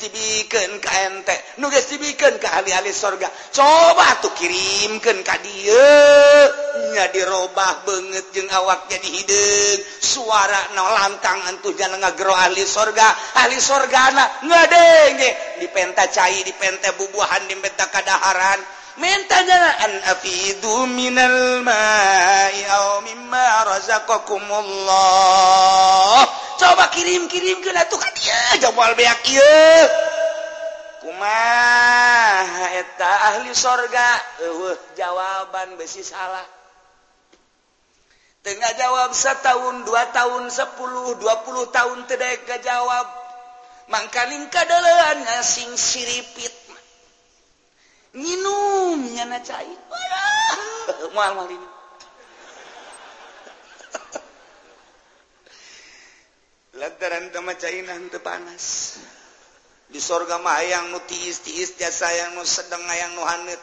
dibiken 0.00 0.80
KNT 0.80 1.60
nugas 1.60 1.92
dibiken 1.92 2.40
ke 2.40 2.48
ahli-ahli 2.48 2.88
sorga. 2.88 3.28
Coba 3.52 4.16
tuh 4.24 4.32
kirimkan 4.32 5.20
ka 5.20 5.36
dianya 5.44 7.04
dirubah 7.12 7.84
banget 7.84 8.32
jeung 8.32 8.48
awak 8.48 8.88
jadi 8.88 9.08
hidung. 9.12 9.80
Suara 10.00 10.72
no 10.72 10.88
lantang 10.88 11.44
antu 11.52 11.76
jangan 11.76 12.00
ngagro 12.00 12.32
ahli 12.32 12.64
sorga. 12.64 13.12
Ahli 13.44 13.60
sorgana 13.60 14.40
ngadenge. 14.40 15.60
Dipenta 15.60 16.08
cai 16.08 16.40
bubuahan 16.48 16.96
bubuhan 16.96 17.42
dipenta 17.44 17.92
kadaharan. 17.92 18.77
mintanya 18.98 19.78
an 19.88 19.94
afidu 20.12 20.86
minal 20.90 21.62
ma'i 21.62 22.60
aw 22.66 23.00
mimma 23.06 23.46
razaqakumullah 23.72 26.26
coba 26.58 26.90
kirim-kirim 26.92 27.62
ke 27.62 27.70
atuh 27.72 27.98
ka 27.98 28.10
dieu 28.18 28.66
jawab 28.66 28.96
beak 28.98 29.22
ieu 29.30 29.88
kumaha 31.08 32.66
eta 32.78 33.10
ahli 33.32 33.50
sorga. 33.56 34.08
Eueuh 34.44 34.76
jawaban 34.94 35.80
besi 35.80 36.04
salah. 36.04 36.44
Tengah 38.44 38.72
jawab 38.78 39.10
setahun 39.12 39.82
dua 39.82 40.14
tahun 40.14 40.46
sepuluh 40.48 41.18
dua 41.18 41.42
puluh 41.42 41.66
tahun 41.74 42.06
tidak 42.06 42.46
kejawab 42.46 43.06
mangkalingka 43.90 44.62
dalan 44.68 45.26
ngasing 45.26 45.74
siripit. 45.74 46.54
minum 48.18 48.98
na 49.30 49.38
cair. 49.40 49.78
Mual 51.14 51.32
mual 51.38 51.48
ini. 51.54 51.68
Lantaran 56.78 57.30
tema 57.30 57.54
cairan 57.54 58.10
teu 58.10 58.22
panas. 58.22 58.98
Di 59.88 59.98
sorga 60.04 60.36
mah 60.38 60.60
hayang 60.60 60.92
nu 60.92 61.00
tiis 61.08 61.40
tiis 61.40 61.74
jasa 61.80 62.12
yang 62.12 62.36
nu 62.36 62.44
sedeng 62.44 62.84
hayang 62.84 63.16
nu 63.16 63.24
haneut 63.24 63.62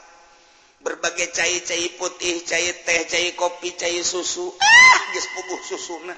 berbagai 0.82 1.30
cai 1.30 1.62
cai 1.62 1.86
putih 2.02 2.42
cai 2.42 2.66
teh 2.82 3.02
cai 3.06 3.28
kopi 3.38 3.78
cai 3.78 4.02
susu. 4.02 4.50
Ah 4.58 5.00
geus 5.14 5.28
puguh 5.38 5.62
susuna. 5.70 6.16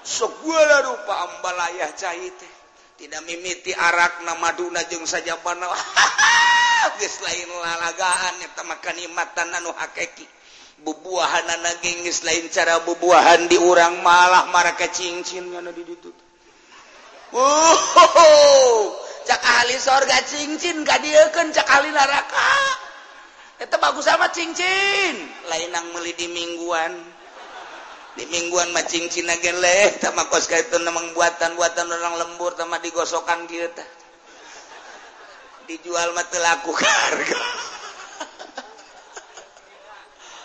Segala 0.00 0.88
rupa 0.88 1.14
ambalayah 1.28 1.92
cai 1.94 2.26
teh. 2.32 2.52
Tidak 3.00 3.24
mimiti 3.24 3.72
arak 3.72 4.24
na 4.28 4.36
maduna 4.36 4.84
jeung 4.88 5.08
sajabana 5.08 5.68
geus 7.00 7.16
lain 7.24 7.48
lalagaan 7.48 8.36
eta 8.44 8.62
mah 8.68 8.78
kanikmatan 8.84 9.48
anu 9.56 9.72
hakiki 9.72 10.28
bubuahan 10.84 11.48
naging 11.64 12.04
geus 12.04 12.20
lain 12.28 12.52
cara 12.52 12.84
bubuahan 12.84 13.48
di 13.48 13.56
urang 13.56 14.04
malah 14.04 14.52
maraka 14.52 14.86
cingcin 14.92 15.48
nya 15.48 15.64
di 15.72 15.84
ditu 15.88 16.12
Oh, 17.30 18.90
cak 19.22 19.38
ahli 19.38 19.78
sorga 19.78 20.18
cingcin 20.26 20.82
kadieukeun 20.82 21.54
cak 21.54 21.62
ahli 21.62 21.94
neraka. 21.94 22.50
Eta 23.62 23.78
bagus 23.78 24.10
sama 24.10 24.34
cingcin. 24.34 25.14
Lain 25.46 25.70
nang 25.70 25.94
meuli 25.94 26.10
di 26.18 26.26
mingguan. 26.26 26.90
Di 28.18 28.26
mingguan 28.26 28.74
mah 28.74 28.82
cincin 28.82 29.30
agen 29.30 29.62
leh, 29.62 29.94
sama 30.02 30.26
kos 30.26 30.50
kaitu 30.50 30.82
memang 30.82 31.14
buatan-buatan 31.14 31.86
orang 31.86 32.18
lembur 32.18 32.58
sama 32.58 32.82
digosokan 32.82 33.46
kieu. 33.46 33.70
dijual 35.70 36.10
matelaku 36.18 36.74
harga 36.74 37.42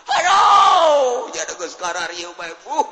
Aduh, 0.06 1.34
jadi 1.34 1.58
geus 1.58 1.74
kararieu 1.82 2.30
bae 2.38 2.54
buh. 2.62 2.86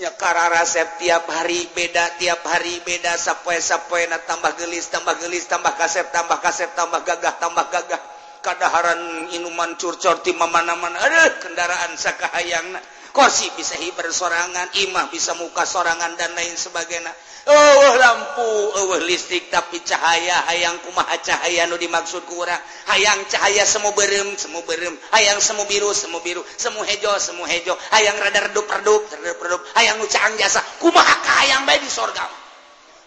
Nya 0.00 0.16
kararasep 0.16 0.96
tiap 0.96 1.28
hari 1.28 1.68
beda, 1.76 2.16
tiap 2.16 2.40
hari 2.48 2.80
beda 2.80 3.20
sapoe-sapoena 3.20 4.16
tambah 4.24 4.56
gelis, 4.56 4.88
tambah 4.88 5.12
gelis, 5.20 5.44
tambah 5.44 5.76
kasep, 5.76 6.08
tambah 6.08 6.40
kasep, 6.40 6.72
tambah 6.72 7.04
gagah, 7.04 7.36
tambah 7.36 7.68
gagah. 7.68 8.00
Kadaharan 8.40 9.28
inuman 9.36 9.76
curcor 9.76 10.24
ti 10.24 10.32
mana-mana. 10.32 10.98
Aduh, 10.98 11.36
kendaraan 11.44 11.94
sakahayangna. 12.00 12.80
kosi 13.12 13.46
bisa 13.54 13.76
hiber 13.76 14.08
sorangan 14.08 14.72
imah 14.88 15.12
bisa 15.12 15.36
muka 15.36 15.68
sorangan 15.68 16.16
dan 16.16 16.32
lain 16.32 16.56
sebagainya. 16.56 17.12
Oh 17.46 17.92
lampu 17.98 18.50
oh 18.80 18.98
listrik 19.04 19.52
tapi 19.52 19.82
cahaya 19.84 20.46
hayang 20.48 20.78
kumaha 20.86 21.18
cahaya 21.20 21.66
nu 21.66 21.74
dimaksud 21.74 22.22
kurang 22.24 22.60
hayang 22.86 23.18
cahaya 23.28 23.68
semu 23.68 23.92
berem 23.92 24.34
semu 24.34 24.64
berem. 24.64 24.94
Hayang 25.12 25.38
semu 25.38 25.68
biru 25.68 25.92
semu 25.92 26.18
biru. 26.24 26.42
Semu 26.56 26.80
hejo 26.82 27.12
semu 27.20 27.44
hejo. 27.44 27.76
Hayang 27.92 28.16
radar 28.16 28.50
redup 28.50 28.66
redup 28.66 29.02
redup 29.20 29.38
redup. 29.38 29.62
Hayang 29.76 30.00
ucaang 30.00 30.34
jasa. 30.40 30.64
Kumaha 30.80 31.16
hayang 31.44 31.68
bae 31.68 31.78
di 31.78 31.90
sorga? 31.92 32.24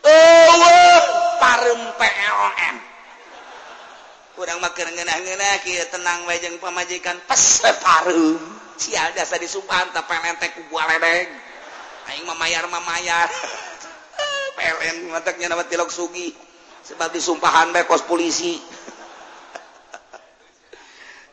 Oh 0.05 1.01
parem 1.41 1.81
PLN 1.97 2.94
kurang 4.35 4.59
makan 4.59 4.91
ngena-ngena 4.91 5.63
kia 5.63 5.87
tenang 5.89 6.27
wajeng 6.27 6.59
pemajikan 6.59 7.15
peseparuh 7.25 8.37
sial 8.75 9.15
dasa 9.15 9.39
disumpahan 9.39 9.89
tak 9.95 10.05
pelentek 10.05 10.51
ku 10.59 10.61
buah 10.69 10.85
ledeng 10.91 11.31
aing 12.11 12.27
mamayar 12.27 12.67
mamayar 12.67 13.31
pelen 14.55 15.11
mataknya 15.11 15.51
nama 15.51 15.67
tilok 15.67 15.91
sugi. 15.91 16.31
Sebab 16.85 17.09
disumpahan 17.11 17.73
bae 17.75 17.83
kos 17.85 18.01
polisi. 18.07 18.57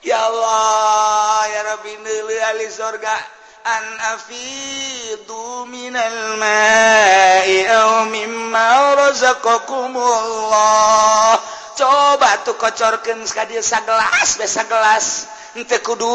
Ya 0.02 0.18
Allah 0.18 1.46
ya 1.46 1.62
Rabbi 1.62 1.94
nili 2.02 2.34
ahli 2.42 2.66
sorga. 2.74 3.14
An 3.62 4.18
afidu 4.18 5.62
minal 5.70 6.42
ma'i 6.42 7.62
au 7.70 8.10
mimma 8.10 8.98
razaqakumullah. 8.98 11.38
coba 11.76 12.44
tuh 12.44 12.56
kocorkan 12.56 13.24
sekali 13.24 13.58
sagelas 13.60 14.36
besa 14.40 14.64
gelas 14.68 15.28
ente 15.56 15.78
kudu. 15.80 16.08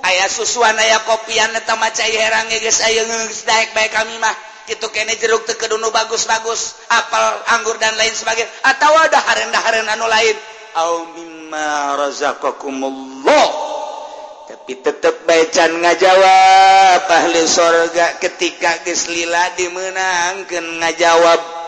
Ayah 0.00 0.32
susuan 0.32 0.72
ayah 0.80 1.04
kopian 1.04 1.52
eta 1.52 1.76
maca 1.76 2.00
herang 2.00 2.48
geus 2.48 2.80
aya 2.80 3.04
geus 3.04 3.44
daek 3.44 3.76
bae 3.76 3.88
kami 3.92 4.16
mah. 4.16 4.32
Kitu 4.64 4.88
kene 4.88 5.18
jeruk 5.20 5.44
teu 5.44 5.58
kedunu 5.60 5.92
bagus-bagus 5.92 6.78
apel 6.88 7.24
anggur 7.52 7.76
dan 7.76 7.92
lain 8.00 8.14
sebagainya. 8.14 8.48
Atau 8.64 8.92
ada 8.96 9.20
haren-haren 9.20 9.84
anu 9.92 10.06
lain. 10.08 10.36
Au 10.78 11.04
mimma 11.12 12.00
razaqakumullah. 12.00 13.48
Tapi 14.48 14.72
tetep 14.80 15.28
baecan 15.28 15.84
ngajawab 15.84 17.04
ahli 17.06 17.44
surga 17.44 18.16
ketika 18.22 18.80
geus 18.86 19.12
lila 19.12 19.52
dimenangkeun 19.58 20.80
ngajawab. 20.80 21.59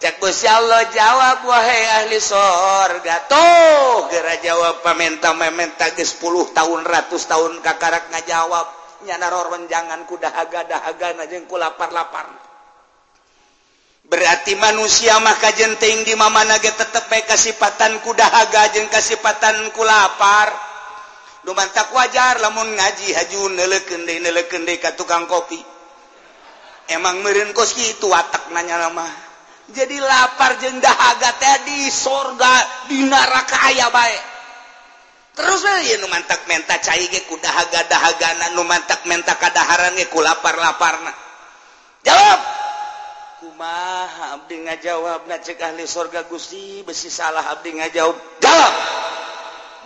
Masya 0.00 0.56
Allah 0.56 0.88
jawab 0.96 1.44
wahai 1.44 1.84
ahli 2.00 2.16
surga 2.16 3.28
tuh 3.28 4.08
geura 4.08 4.32
jawab 4.40 4.80
pamenta 4.80 5.36
mementa 5.36 5.92
10 5.92 6.16
tahun 6.56 6.80
ratus 6.88 7.28
tahun 7.28 7.60
kakarak 7.60 8.08
ngajawab. 8.08 8.80
Nyanaronjanganku 9.04 10.16
dahaga 10.16 10.64
dahaga 10.64 11.20
najengku 11.20 11.52
lapar-lapar. 11.60 12.32
Berarti 14.08 14.56
manusia 14.56 15.20
maka 15.20 15.52
jenteng 15.52 16.08
di 16.08 16.16
mama 16.16 16.48
naga 16.48 16.72
tetepe 16.72 17.20
kasipatanku 17.28 18.16
dahaga 18.16 18.72
jeng 18.72 18.88
kasipatanku 18.88 19.84
lapar. 19.84 20.48
Lumantak 21.44 21.92
wajar 21.92 22.40
lamun 22.40 22.72
ngaji 22.72 23.20
haju 23.20 23.52
nelekende 23.52 24.16
nelekende 24.16 24.80
ka 24.80 24.96
tukang 24.96 25.28
kopi. 25.28 25.60
Emang 26.88 27.20
merin 27.20 27.52
kos 27.52 27.76
gitu 27.76 28.08
watak 28.08 28.48
nanya 28.52 28.80
lemah 28.88 29.29
jadi 29.70 29.96
lapar 30.02 30.58
jendahaga 30.58 31.30
tadi 31.38 31.90
sorga 31.90 32.86
di 32.90 33.06
neraka 33.06 33.56
aya 33.70 33.88
baik 33.90 34.22
terus 35.34 35.62
mantak 36.10 36.44
menta 36.50 36.76
cair 36.82 37.08
kudahaga 37.30 37.86
dahagana 37.88 38.52
nu 38.52 38.66
mantak 38.66 39.06
menta 39.08 39.38
keadaran 39.40 39.96
lapar-laparna. 39.96 41.12
Jawab! 42.00 42.40
Kumaha 43.40 44.36
Abdi 44.36 44.68
ngajawab 44.68 45.24
na 45.24 45.40
cek 45.40 45.60
ahli 45.64 45.88
sorga 45.88 46.28
Gusti 46.28 46.84
besi 46.84 47.08
salah 47.08 47.56
Abdi 47.56 47.76
ngajawab. 47.76 48.16
Jawab! 48.40 48.74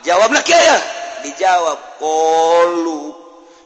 Jawab 0.05 0.31
lagi 0.35 0.53
ya 0.53 0.79
dijawab 1.25 1.97
kolu 1.97 3.24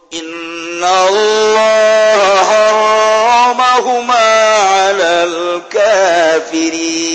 إن 0.09 0.85
الله 0.85 2.49
حرمهما 2.49 4.29
على 4.57 5.11
الكافرين. 5.29 7.09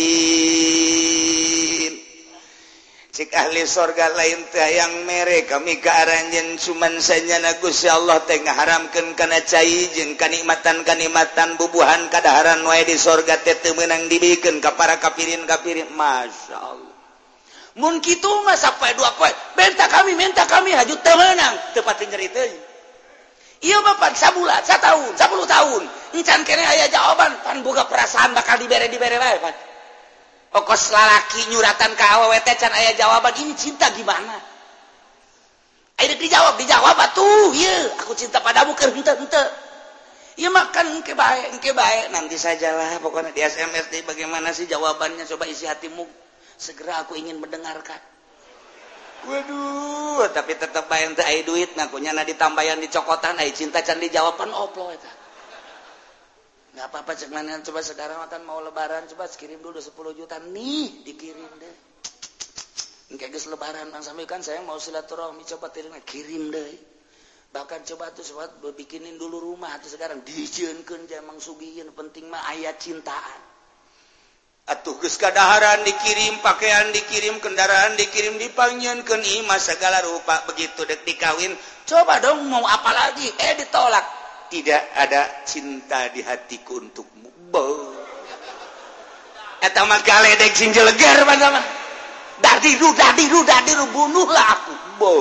Cik 3.14 3.30
ahli 3.30 3.62
sorga 3.70 4.10
lain 4.18 4.42
yang 4.54 5.06
mere 5.06 5.46
kami 5.46 5.78
kearanjen 5.78 6.58
cuman 6.58 6.98
sanya 6.98 7.38
nagus 7.46 7.86
ya 7.86 7.94
Allah 8.02 8.18
teh 8.26 8.42
ngaharamkeun 8.42 9.14
kana 9.14 9.38
cai 9.46 9.86
jeung 9.94 10.18
kanikmatan-kanikmatan 10.18 11.62
bubuhan 11.62 12.10
kadaharan 12.10 12.66
wae 12.66 12.82
di 12.90 12.98
sorga 12.98 13.38
teh 13.46 13.54
teu 13.62 13.78
meunang 13.78 14.10
dibikeun 14.10 14.58
ka 14.66 14.74
para 14.74 14.98
kafirin 14.98 15.46
kafirin 15.46 15.94
masyaallah. 15.94 16.94
Mun 17.78 18.02
kitu 18.02 18.30
mah 18.46 18.58
sampai 18.58 18.98
dua 18.98 19.14
poe 19.14 19.30
benta 19.54 19.86
kami 19.90 20.18
minta 20.18 20.50
kami 20.50 20.74
haju 20.74 20.98
teu 20.98 21.14
meunang. 21.14 21.54
Teu 21.78 21.86
pati 21.86 22.10
nyeri 22.10 22.34
Iya 23.64 23.80
bapak 23.80 24.12
sabulan 24.20 24.60
tahun 24.60 25.16
sepuluh 25.16 25.48
tahun. 25.48 25.88
Encan 26.20 26.44
kene 26.44 26.68
ayah 26.68 26.92
jawaban 26.92 27.32
pan 27.48 27.64
buka 27.64 27.88
perasaan 27.88 28.36
bakal 28.36 28.60
dibere 28.60 28.92
dibere 28.92 29.16
wae 29.16 29.40
pan. 29.40 29.56
Okos 30.60 30.92
lalaki 30.92 31.48
nyuratan 31.48 31.96
ke 31.96 32.06
awewe 32.06 32.38
teh 32.44 32.60
can 32.60 32.76
ayah 32.76 32.94
jawaban 33.00 33.34
ini 33.40 33.56
cinta 33.56 33.88
gimana? 33.96 34.36
Ayo 35.96 36.14
dijawab 36.20 36.60
dijawab 36.60 36.98
atuh 37.00 37.56
iya 37.56 38.04
aku 38.04 38.12
cinta 38.20 38.44
padamu 38.44 38.76
keur 38.76 38.92
henteu 38.92 39.16
henteu. 39.16 39.48
Iya 40.36 40.52
makan 40.52 41.00
engke 41.00 41.16
bae 41.16 41.56
engke 41.56 41.72
bae. 41.72 42.12
Nanti 42.12 42.36
sajalah 42.36 43.00
pokoknya 43.00 43.32
di 43.32 43.42
SMS 43.48 43.88
deh 43.96 44.04
bagaimana 44.04 44.52
sih 44.52 44.68
jawabannya? 44.68 45.24
Coba 45.24 45.48
isi 45.48 45.66
hatimu 45.72 46.04
segera 46.60 47.08
aku 47.08 47.16
ingin 47.16 47.40
mendengarkan. 47.40 48.13
Waduh 49.24 50.28
tapi 50.36 50.56
tetap 50.60 50.92
bayang 50.92 51.16
te 51.16 51.24
duit 51.48 51.74
nakunya 51.80 52.12
na 52.12 52.28
ditambayan 52.28 52.80
dicokotan 52.80 53.40
ay 53.40 53.56
cinta 53.56 53.80
can 53.82 54.00
dijawaban 54.00 54.52
oplo 54.52 54.92
eta. 54.92 55.12
Enggak 56.74 56.90
apa-apa 56.90 57.12
cek 57.14 57.30
mana 57.30 57.62
coba 57.62 57.86
sekarang 57.86 58.18
akan 58.26 58.42
mau 58.50 58.58
lebaran 58.58 59.06
coba 59.06 59.30
kirim 59.30 59.62
dulu 59.62 59.78
10 59.78 59.94
juta 59.94 60.42
nih 60.42 61.06
dikirim 61.06 61.52
deh. 61.62 61.76
Engke 63.14 63.30
geus 63.30 63.46
lebaran 63.46 63.94
Mang 63.94 64.02
Sami 64.02 64.26
kan 64.26 64.42
saya 64.42 64.66
mau 64.66 64.82
silaturahmi 64.82 65.46
coba 65.46 65.70
terima 65.70 66.02
kirim 66.02 66.50
deh. 66.50 66.74
Bahkan 67.54 67.86
coba 67.94 68.10
tuh 68.10 68.26
sobat 68.26 68.58
bikinin 68.74 69.22
dulu 69.22 69.38
rumah 69.38 69.78
tuh 69.78 69.94
sekarang 69.94 70.26
dijieunkeun 70.26 71.06
jamang 71.06 71.38
Mang 71.38 71.94
penting 71.94 72.26
mah 72.26 72.42
ayat 72.50 72.82
cintaan. 72.82 73.53
Atuh 74.64 74.96
geus 75.04 75.20
kadaharan 75.20 75.84
dikirim 75.84 76.40
pakaian 76.40 76.88
dikirim 76.96 77.36
kendaraan 77.44 78.00
dikirim 78.00 78.40
dipanggieunkeun 78.40 79.20
imah 79.44 79.60
segala 79.60 80.00
rupa 80.08 80.40
begitu 80.48 80.88
dek 80.88 81.04
dikawin. 81.04 81.52
Coba 81.84 82.24
dong 82.24 82.48
mau 82.48 82.64
apa 82.64 82.92
lagi? 82.96 83.28
Eh 83.28 83.54
ditolak. 83.60 84.24
Tidak 84.48 84.84
ada 84.96 85.44
cinta 85.44 86.08
di 86.14 86.24
hatiku 86.24 86.80
untukmu. 86.80 87.52
Bo 87.52 87.92
eta 89.64 89.88
mah 89.88 90.04
galedek 90.04 90.56
sinjeleger 90.56 91.24
mana 91.24 91.60
mah 91.60 91.66
dadiru 92.40 92.92
dadiru 92.96 93.44
dadiru 93.44 93.86
bunuhlah 93.92 94.48
aku. 94.48 94.76
Bo 94.96 95.16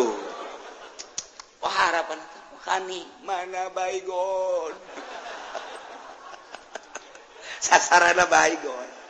wah 1.67 1.75
harapan 1.75 2.19
kani. 2.63 3.03
Mana 3.27 3.75
baygon 3.75 4.71
sasarana 7.67 8.31
baygon 8.31 9.02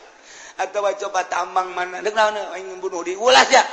atau 0.60 0.84
coba 0.84 1.24
tambang 1.30 1.72
mana? 1.72 2.04
Eh? 2.04 2.76
Bunuh 2.80 3.00
di 3.04 3.16
ulas 3.16 3.48
ya? 3.48 3.64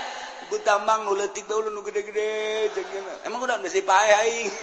Bu 0.49 0.57
tambang 0.65 1.05
nu 1.05 1.13
leutik 1.13 1.45
dulu 1.45 1.69
nu 1.69 1.86
gede-gede 1.86 2.73
emang 3.27 3.45
udah 3.45 3.61
udah 3.61 3.84
pae 3.86 4.11
aing? 4.25 4.49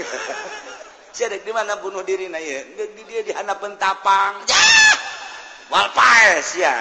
Si 1.17 1.25
adek 1.25 1.49
di 1.49 1.53
mana 1.55 1.81
bunuh 1.81 2.05
diri 2.05 2.29
na 2.29 2.37
ya 2.37 2.61
di 2.77 3.03
dia 3.09 3.25
di 3.25 3.33
hana 3.33 3.57
pentapang 3.57 4.45
ya! 4.45 4.61
Walpaes 5.73 6.61
ya? 6.61 6.77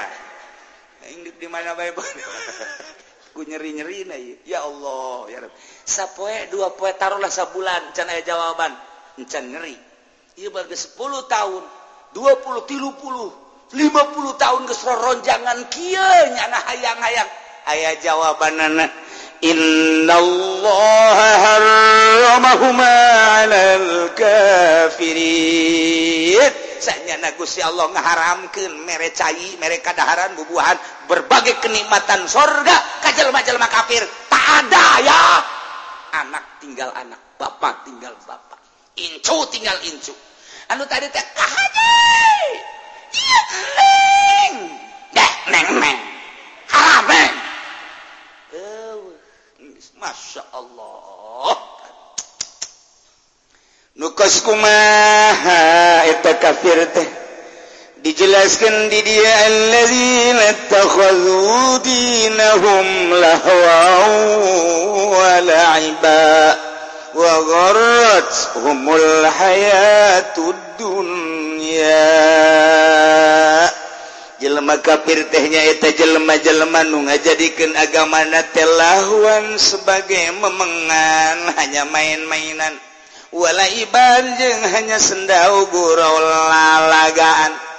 Aing 1.07 1.23
di 1.39 1.47
mana 1.47 1.71
bae 1.71 1.95
ku 3.35 3.43
nyeri-nyeri 3.43 4.07
na 4.07 4.15
ya 4.19 4.35
ya 4.43 4.59
Allah 4.63 5.27
ya 5.27 5.37
Rabb 5.43 5.55
sapoe 5.83 6.47
dua 6.51 6.71
poe 6.75 6.91
taruhlah 6.95 7.31
sabulan 7.31 7.95
can 7.95 8.11
aya 8.11 8.23
jawaban. 8.23 8.75
Encan 9.15 9.47
nyeri. 9.47 9.75
Ieu 10.35 10.51
bagi 10.51 10.75
10 10.75 10.99
tahun 11.31 11.63
20 12.11 12.67
30 12.67 13.44
50 13.75 14.41
tahun 14.41 14.63
keseroronjangan 14.71 15.67
Kynyana 15.67 16.59
hayang-hayang. 16.71 17.29
Aya 17.65 17.97
jawaban 17.99 18.61
anak 18.61 18.93
Innallahnya 19.43 20.15
nagus 27.19 27.59
ya 27.59 27.67
Allah 27.67 27.91
ngaharamkan 27.91 28.71
mere 28.87 29.11
cair 29.11 29.59
mereka 29.59 29.91
daharan 29.91 30.33
bubuhan 30.39 30.79
berbagai 31.11 31.59
kenikmatan 31.61 32.25
sorga 32.31 32.79
kajjal-majallma 33.03 33.67
kafir. 33.67 34.07
Tak 34.31 34.45
ada 34.65 34.87
ya. 35.03 35.21
Anak 36.25 36.63
tinggal 36.63 36.95
anak 36.95 37.19
Bapak 37.35 37.83
tinggal 37.83 38.15
Bapak. 38.23 38.57
Incu 38.97 39.35
tinggal 39.51 39.75
Incu. 39.83 40.15
Anu 40.71 40.87
tadi 40.87 41.11
teh 41.11 41.25
Masya 50.05 50.45
Allah 50.53 51.57
nukuskumaeta 53.97 56.37
kafir 56.37 56.77
teh 56.93 57.09
dijelaskan 58.05 58.93
di 58.93 59.01
dia 59.01 59.33
allazina 59.49 60.53
takhadhu 60.69 61.81
dinahum 61.81 63.17
lahwa 63.17 63.81
wa 65.09 65.41
la'iba 65.41 66.53
wagorhumul 67.15 69.09
hayatud 69.31 70.59
dunya 70.75 72.11
jelma 74.35 74.77
kafir 74.83 75.25
tehnya 75.31 75.63
eta 75.71 75.89
jelma-jelma 75.95 76.83
nu 76.85 77.07
ngajadikeun 77.07 77.71
agamana 77.79 78.43
telahuan 78.51 79.55
sebagai 79.55 80.35
memengan 80.37 81.55
hanya 81.55 81.87
main-mainan. 81.87 82.75
Wala 83.35 83.67
iban 83.67 84.23
jeung 84.39 84.63
hanya 84.69 84.99
sendau 84.99 85.67
gurau 85.71 86.15
lalagaan. 86.21 87.74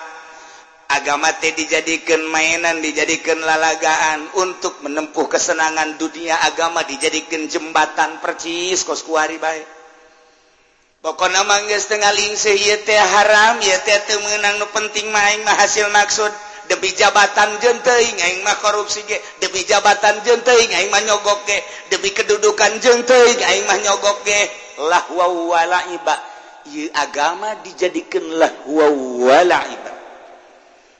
agama 0.86 1.34
teh 1.38 1.54
dijadikan 1.54 2.22
mainan 2.30 2.82
dijadikan 2.82 3.38
lalagaan 3.42 4.26
untuk 4.38 4.82
menempuh 4.82 5.26
kesenangan 5.26 5.98
dunia. 5.98 6.38
Agama 6.46 6.86
dijadikan 6.86 7.46
jembatan 7.50 8.18
percis 8.22 8.82
koskuari 8.86 9.38
baik 9.38 9.76
pokok 11.06 11.30
nama 11.30 11.62
setengah 11.70 12.10
lingsih 12.18 12.58
ya 12.58 12.82
teh 12.82 12.98
haram 12.98 13.62
ya 13.62 13.78
teh 13.86 13.94
teu 14.10 14.18
meunang 14.18 14.58
nu 14.58 14.66
penting 14.74 15.06
mah 15.14 15.22
aing 15.30 15.46
mah 15.46 15.54
hasil 15.54 15.86
maksud. 15.94 16.34
Demi 16.66 16.90
jabatan 16.90 17.62
jeung 17.62 17.78
teuing 17.78 18.18
aing 18.18 18.42
mah 18.42 18.58
korupsi 18.58 19.06
ge. 19.06 19.14
Demi 19.38 19.62
jabatan 19.62 20.18
jeung 20.26 20.42
teuing 20.42 20.66
aing 20.74 20.90
mah 20.90 20.98
nyogok 21.06 21.46
ge. 21.46 21.62
Demi 21.94 22.10
kedudukan 22.10 22.82
jeung 22.82 23.06
teuing 23.06 23.38
aing 23.38 23.70
mah 23.70 23.78
nyogok 23.86 24.26
ge. 24.26 24.50
Lahwa 24.82 25.30
wa 25.30 25.62
laiba 25.62 26.18
ieu 26.66 26.90
agama 26.90 27.54
dijadikeun 27.62 28.34
lahwa 28.34 28.86
wa 28.90 29.38
laiba 29.46 29.95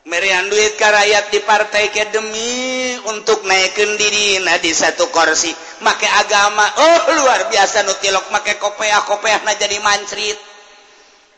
merian 0.06 0.46
duit 0.46 0.78
rakyat 0.78 1.34
di 1.34 1.40
partai 1.42 1.90
ke 1.90 2.08
demi 2.14 2.94
untuk 3.10 3.42
naikkan 3.42 3.98
diri. 3.98 4.38
Nah 4.42 4.56
di 4.62 4.70
satu 4.70 5.10
kursi 5.10 5.50
make 5.82 6.06
agama. 6.06 6.62
Oh 6.62 6.98
luar 7.20 7.50
biasa 7.50 7.82
nutilok 7.82 8.30
make 8.30 8.56
kopeah 8.62 9.02
kopeah 9.04 9.42
nah 9.42 9.54
jadi 9.58 9.82
mancrit. 9.82 10.38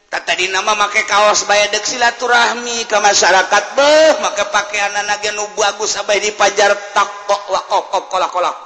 Tadi 0.09 0.49
nama 0.49 0.73
make 0.73 1.05
kaos 1.05 1.45
bay 1.45 1.69
dek 1.69 1.85
silaturahmi 1.85 2.85
ke 2.85 2.97
masyarakat. 2.97 3.63
Beh 3.77 4.21
maka 4.21 4.49
pakaian 4.53 4.93
anak 4.93 5.25
nu 5.33 5.45
bagus 5.57 5.97
sampai 5.97 6.21
di 6.21 6.33
pajar 6.37 6.73
tak 6.93 7.09
kok 7.29 7.43
wa 7.49 7.61
kok 7.65 8.09
kolak 8.13 8.33
kolak. 8.33 8.57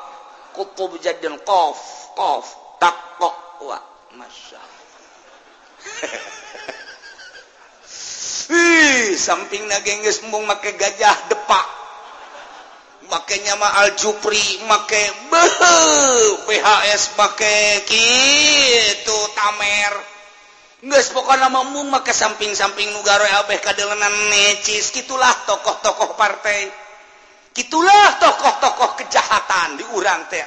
Kutub 0.53 0.99
jadil 0.99 1.39
kof 1.47 1.79
kof 2.19 2.77
tak 2.79 2.95
kok 3.17 3.35
wa 3.63 3.79
masya 4.19 4.61
Ih, 8.53 9.17
samping 9.17 9.65
nagengges 9.65 10.21
mung 10.29 10.45
make 10.45 10.77
gajah 10.77 11.17
depak. 11.33 11.67
Makanya 13.09 13.57
mah 13.57 13.73
aljupri 13.85 14.61
make 14.69 15.03
BHS 16.49 17.17
make 17.17 17.85
kitu 17.89 19.19
tamer. 19.33 19.95
Geus 20.85 21.09
pokona 21.15 21.49
mah 21.49 21.65
mung 21.73 21.89
make 21.89 22.13
samping-samping 22.13 22.93
nu 22.93 23.01
gawe 23.01 23.29
abeh 23.45 23.57
kadeulenan 23.63 24.13
necis 24.29 24.93
gitulah 24.93 25.33
tokoh-tokoh 25.49 26.13
partai. 26.17 26.69
Kitulah 27.57 28.21
tokoh-tokoh 28.21 29.01
kejahatan 29.01 29.81
di 29.81 29.85
urang 29.97 30.29
teh. 30.29 30.45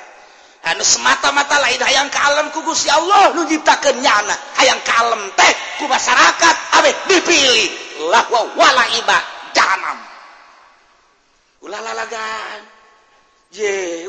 Anu 0.65 0.81
semata-mata 0.81 1.61
lain 1.61 1.77
hayang 1.77 2.09
kalem 2.09 2.49
alam 2.49 2.53
ku 2.53 2.65
Gusti 2.65 2.89
Allah 2.89 3.37
nu 3.37 3.45
nyiptakeun 3.45 4.01
nyana, 4.01 4.33
hayang 4.57 4.81
kalem 4.81 5.21
teh 5.37 5.53
ku 5.77 5.85
masyarakat 5.85 6.55
abeh 6.81 6.93
dipilih. 7.05 7.84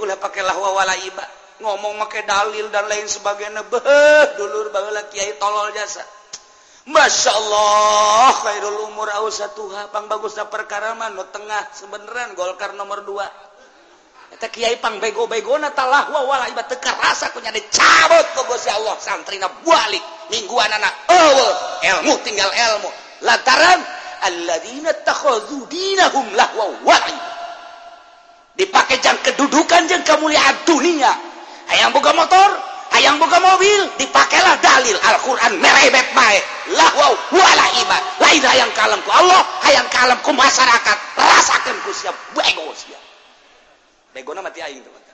ulah 0.03 0.17
pakaiwala 0.19 0.95
ngomong 1.61 1.97
make 1.97 2.21
dalil 2.29 2.69
dan 2.69 2.85
lain 2.89 3.09
sebagainya. 3.09 3.65
Beh 3.69 4.37
dulur 4.37 4.69
barulah 4.73 5.09
Kyai 5.09 5.41
tolol 5.41 5.73
jasa. 5.73 6.05
Masya 6.87 7.33
Allah 7.35 8.31
Khairul 8.47 8.93
umur 8.93 9.11
ausa 9.19 9.51
tuha. 9.51 9.91
Pang 9.91 10.07
bagusnya 10.07 10.47
perkaraman 10.47 11.19
nu 11.19 11.27
tengah 11.35 11.67
sebeneran 11.75 12.39
Golkar 12.39 12.77
nomor 12.79 13.03
2 13.03 13.47
eta 14.27 14.51
kiai 14.51 14.77
pang 14.83 14.99
bego-begona 14.99 15.71
talahwa 15.71 16.27
wala 16.27 16.51
ibat 16.51 16.67
teu 16.67 16.83
karasa 16.83 17.31
ku 17.31 17.39
nyade 17.41 17.63
cabut 17.73 18.27
ku 18.37 18.43
Gusti 18.51 18.69
Allah. 18.69 18.99
Santrina 19.01 19.49
balik 19.65 20.03
mingguan 20.29 20.69
anak 20.69 21.09
eueuh 21.09 21.55
ilmu 21.83 22.15
tinggal 22.27 22.51
ilmu. 22.51 23.06
lantaran 23.25 23.81
dipakaijan 28.57 29.17
kedudukan 29.23 29.83
yang 29.87 30.03
kemuliaan 30.03 30.57
dunia. 30.65 31.13
Hayang 31.67 31.93
buka 31.93 32.15
motor 32.17 32.51
hayang 32.95 33.21
buka 33.21 33.37
mobil 33.37 33.81
dipakailah 34.01 34.57
dalil 34.63 34.97
Al-Qur'an 34.97 35.53
merebet 35.61 36.07
lain 38.23 38.43
ayaang 38.43 38.73
kalemku 38.73 39.11
Allah 39.13 39.43
hayang 39.67 39.87
kalem 39.93 40.19
ku 40.25 40.33
masyarakat. 40.33 40.99
Rasakan 41.17 41.77
usia 41.91 42.13
bego 42.33 42.73
siap. 42.73 43.03
Bego 44.17 44.33
nama 44.33 44.49
tiaing 44.49 44.81
teman. 44.81 45.06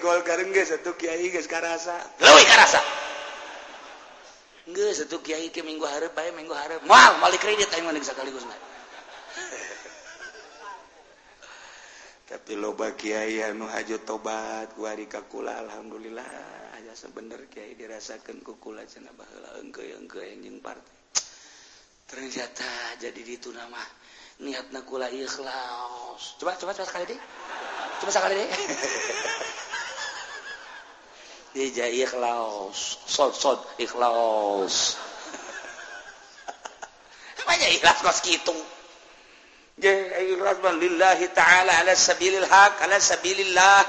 gol 0.00 0.20
satu 0.64 0.90
Kyai 0.96 1.32
satu 4.92 5.16
Kyai 5.24 5.48
ke 5.48 5.60
minggu 5.64 5.84
harap 5.88 6.12
baik 6.12 6.36
minggu 6.36 6.52
harap 6.52 6.84
mal 6.84 7.16
balik 7.24 7.40
kredit 7.40 7.72
aing 7.72 7.88
mending 7.88 8.04
sekaligus 8.04 8.44
mah 8.44 8.68
tapi 12.28 12.60
loba 12.60 12.92
Kiai 12.92 13.40
anu 13.40 13.64
hajat 13.64 14.04
tobat 14.04 14.76
gua 14.76 14.92
ka 15.08 15.24
kula 15.24 15.64
alhamdulillah. 15.64 16.28
Aja 16.76 16.92
sebener 16.92 17.48
Kiai 17.48 17.72
dirasakeun 17.72 18.44
ku 18.44 18.60
kula 18.60 18.84
cenah 18.84 19.16
baheula 19.16 19.56
engke 19.64 19.80
engke 19.96 20.20
jeung 20.44 20.60
partai. 20.60 20.96
Ternyata 22.04 23.00
jadi 23.00 23.16
dituna 23.16 23.64
mah 23.72 23.88
niatna 24.38 24.86
kula 24.86 25.10
ikhlas. 25.10 26.38
Coba 26.38 26.54
coba 26.54 26.72
coba 26.74 26.86
sekali 26.86 27.04
deh 27.10 27.20
coba 27.98 28.10
sekali 28.14 28.34
deh 28.38 28.48
Ija 31.58 31.90
ikhlas. 31.90 33.02
Sod 33.02 33.34
sod 33.34 33.58
ikhlas. 33.82 34.94
Apanya 37.42 37.68
ikhlas 37.74 37.98
kos 38.04 38.20
gitu? 38.22 38.54
ikhlas 39.78 40.58
lillahi 40.62 41.26
ta'ala 41.34 41.82
ala 41.82 41.94
sabilil 41.98 42.46
haq 42.46 42.78
ala 42.86 43.02
sabilillah. 43.02 43.82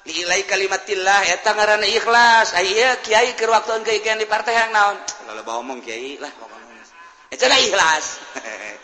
Nilai 0.00 0.42
kalimatillah 0.50 1.20
ya 1.30 1.36
ngaranna 1.46 1.86
ikhlas. 1.86 2.58
Aya 2.58 2.98
kiai 3.04 3.38
keur 3.38 3.54
waktu 3.54 3.70
engke 3.78 4.02
di 4.02 4.26
partai 4.26 4.56
yang 4.56 4.74
naon? 4.74 4.98
Kalau 4.98 5.42
bawa 5.46 5.62
omong 5.62 5.78
kiai 5.84 6.18
lah 6.18 6.32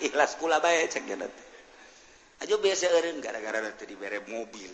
ikhlaskula 0.03 0.62
biasa 2.62 2.92
gara-gara 3.18 3.59
diberre 3.88 4.20
mobil 4.28 4.70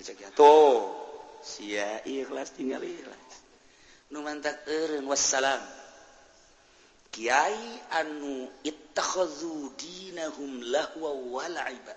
si 1.43 1.75
ikhlas 2.07 2.53
tinggal 2.55 2.83
ikhlas. 2.83 3.33
Numantak 4.12 4.66
erin 4.68 5.07
wassalam. 5.09 5.62
Kyai 7.12 7.81
anu 7.93 8.49
ittakhadhu 8.64 9.77
dinahum 9.77 10.64
lahwa 10.64 11.12
wal 11.29 11.57
aiba 11.61 11.93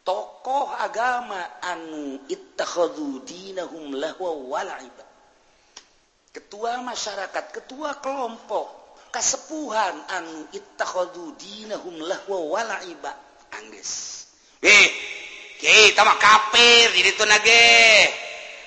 tokoh 0.00 0.72
agama 0.80 1.60
anu 1.60 2.24
ittakhadhu 2.24 3.20
dinahum 3.28 3.92
lahwa 3.92 4.32
wal 4.32 4.70
aiba 4.80 5.04
ketua 6.32 6.80
masyarakat 6.80 7.44
ketua 7.52 8.00
kelompok 8.00 8.79
kasepuhan 9.10 10.06
anu 10.16 10.46
itadudinahumlahwalaiba 10.54 13.12
kafir 16.20 16.88
itu 16.94 17.24
nage. 17.26 17.66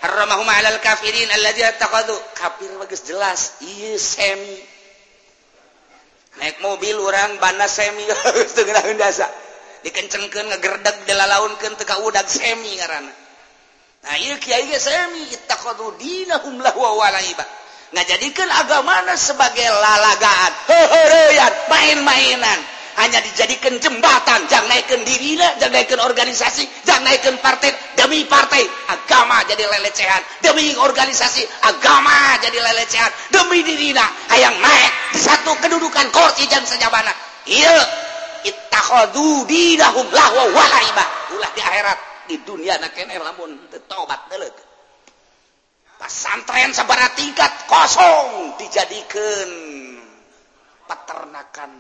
Harramahuma 0.03 0.51
alal 0.59 0.83
kafirin 0.83 1.31
allazi 1.31 1.63
taqadu 1.79 2.11
kafir 2.35 2.67
bagus 2.75 3.07
jelas 3.07 3.55
ieu 3.63 3.95
semi. 3.95 4.59
Naik 6.43 6.59
mobil 6.59 6.99
orang 6.99 7.39
banda 7.39 7.71
semi. 7.71 8.03
Teu 8.55 8.67
ngeunaheun 8.67 8.99
dasa 8.99 9.31
dikencenkeun 9.83 10.47
ngegerdeg 10.51 11.07
delalaunkeun 11.07 11.75
teu 11.79 11.87
ka 11.87 12.03
udag 12.03 12.27
semi 12.27 12.75
ngaranna. 12.79 13.13
Nah 14.03 14.15
ieu 14.19 14.35
kiai 14.43 14.67
ge 14.67 14.79
semi 14.79 15.23
taqadu 15.47 15.95
dinahum 15.95 16.59
lahwa 16.59 16.99
walaiba 16.99 17.62
nggak 17.93 18.09
jadikan 18.09 18.49
agamana 18.49 19.13
sebagai 19.13 19.69
lalagaan. 19.69 20.51
Hehereyan 20.65 21.53
main-mainan. 21.69 22.59
Hanya 22.93 23.25
dijadikan 23.25 23.77
jembatan. 23.81 24.45
Jangan 24.49 24.69
naikkan 24.69 25.01
dirina 25.01 25.57
jangan 25.57 25.81
naikkan 25.81 26.01
organisasi 26.01 26.65
jangan 26.85 27.09
naikkan 27.09 27.37
partai 27.41 27.73
demi 27.97 28.25
partai. 28.25 28.65
Agama 28.89 29.45
jadi 29.45 29.65
lelecehan. 29.65 30.21
Demi 30.41 30.73
organisasi 30.77 31.45
agama 31.69 32.37
jadi 32.41 32.57
lelecehan. 32.57 33.13
Demi 33.29 33.65
dirina 33.65 34.05
hayang 34.29 34.57
naik 34.57 34.91
di 35.13 35.19
satu 35.21 35.57
kedudukan 35.61 36.09
kursi 36.13 36.49
jangan 36.49 36.69
sejabana. 36.69 37.13
Iya 37.45 37.77
ittakhadu 38.45 39.45
dinahum 39.49 40.05
lahwa 40.13 40.49
walaiba 40.53 41.05
ulah 41.33 41.49
di 41.53 41.61
akhirat. 41.61 41.97
Di 42.29 42.35
dunia 42.45 42.77
na 42.77 42.93
kene 42.93 43.17
lamun 43.17 43.57
teu 43.73 43.81
tobat 43.89 44.29
pesantren 46.03 46.75
sebarat 46.75 47.15
tingkat 47.15 47.47
kosong 47.71 48.59
dijadikan 48.59 49.49
peternakan. 50.83 51.71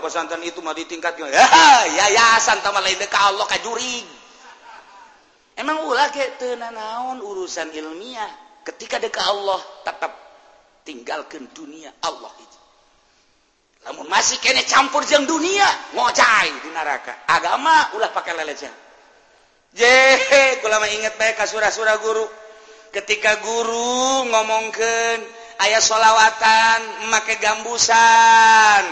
Pesantren 0.00 0.40
itu 0.40 0.64
mau 0.64 0.72
ditingkat 0.72 1.20
yayasan 1.20 2.64
Allah 2.64 3.48
juri. 3.60 4.00
Emang 5.60 5.84
ulah 5.84 6.08
naon 6.72 7.20
urusan 7.20 7.68
ilmiah? 7.76 8.32
Ketika 8.64 8.96
deka 8.96 9.20
Allah 9.20 9.60
tetap 9.84 10.16
tinggalkan 10.88 11.52
dunia 11.52 11.92
Allah 12.00 12.32
itu. 12.40 12.60
Namun 13.84 14.08
masih 14.08 14.40
kene 14.40 14.64
campur 14.64 15.04
jeng 15.04 15.28
dunia 15.28 15.68
ngocai 15.92 16.48
di 16.64 16.72
neraka. 16.72 17.28
Agama 17.28 17.92
ulah 18.00 18.08
pakai 18.16 18.32
lelejan 18.32 18.83
jehe 19.74 20.62
ulama 20.62 20.86
inget 20.88 21.18
baik 21.18 21.36
ka 21.36 21.44
surah-sura 21.44 21.98
guru. 22.00 22.24
Ketika 22.94 23.42
guru 23.42 24.22
ngomongken 24.30 25.18
ayah 25.66 25.82
sholawatan 25.82 27.10
make 27.10 27.36
gambusan. 27.42 28.82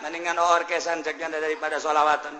Mendingan 0.00 0.40
orkesan 0.40 1.04
ceknya 1.04 1.28
daripada 1.28 1.76
sholawatan. 1.76 2.32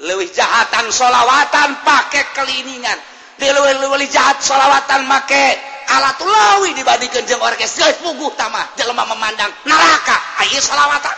Lewih 0.00 0.30
jahatan 0.30 0.88
sholawatan 0.94 1.82
pakai 1.82 2.24
keliningan. 2.32 2.98
Di 3.36 3.50
lewih 3.50 4.06
jahat 4.06 4.38
sholawatan 4.38 5.10
make 5.10 5.58
alat 5.90 6.18
lawi 6.22 6.78
dibandingkan 6.78 7.26
jeng 7.26 7.42
orkes. 7.42 7.74
Guys 7.74 7.98
puguh 7.98 8.30
tamah 8.38 8.70
jelema 8.78 9.02
memandang 9.10 9.50
neraka. 9.66 10.16
Ayah 10.46 10.62
sholawatan. 10.62 11.16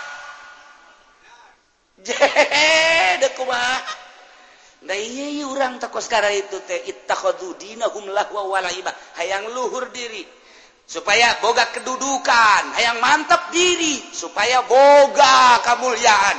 Jehe 2.03 3.23
dekumah 3.23 4.02
orang 5.47 5.79
sekarang 5.79 6.35
itu 6.35 6.59
hayang 9.15 9.45
luhur 9.55 9.87
diri 9.95 10.27
supaya 10.87 11.39
boga 11.39 11.71
kedudukan. 11.71 12.63
Hayang 12.77 12.99
mantap 12.99 13.55
diri 13.55 14.03
supaya 14.11 14.67
boga 14.67 15.63
kemuliaan. 15.63 16.39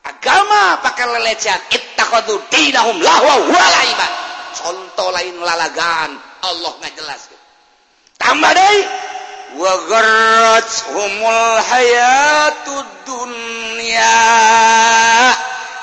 Agama 0.00 0.80
pakai 0.80 1.06
lelecehan 1.12 1.60
ittaqadudinahum 1.68 3.04
lahwa 3.04 3.34
wal 3.52 3.76
contoh 4.56 5.08
lain 5.12 5.36
lalagan 5.40 6.10
Allah 6.40 6.72
ngajelaskeun 6.84 7.40
tambah 8.20 8.52
deui 8.52 8.80
wa 9.60 9.74
humul 10.94 11.52
hayatud 11.64 12.90
dunya. 13.08 14.16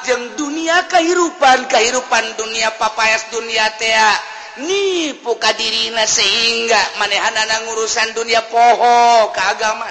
jeng 0.08 0.40
dunia 0.40 0.88
kehidupan 0.88 1.68
kehidupan 1.68 2.40
dunia 2.40 2.72
papayas 2.80 3.28
dunia 3.28 3.68
tea. 3.76 4.16
Ni 4.58 5.14
puka 5.22 5.54
dirina 5.54 6.02
sehingga 6.08 6.98
manehanana 6.98 7.68
ngurusan 7.68 8.16
dunia 8.18 8.42
poho 8.50 9.30
ke 9.36 9.42
agama. 9.44 9.86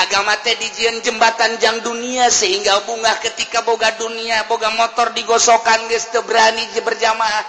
Agama 0.00 0.32
teh 0.40 0.56
dijian 0.56 1.04
jembatan 1.04 1.60
jang 1.60 1.84
dunia 1.84 2.32
sehingga 2.32 2.86
bunga 2.88 3.20
ketika 3.20 3.60
boga 3.66 3.92
dunia 4.00 4.48
boga 4.48 4.72
motor 4.72 5.12
digosokan 5.12 5.92
geus 5.92 6.08
teu 6.08 6.24
berani 6.24 6.64
berjamaah. 6.80 7.44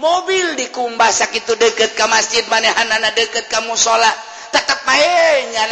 Mobil 0.00 0.56
dikumbah 0.56 1.12
sakitu 1.12 1.56
deket 1.56 1.96
ke 1.96 2.04
masjid 2.12 2.44
manehanana 2.52 3.12
deket 3.16 3.48
ka 3.48 3.64
musola. 3.64 4.08
tetap 4.50 4.82
mainnya 4.86 5.66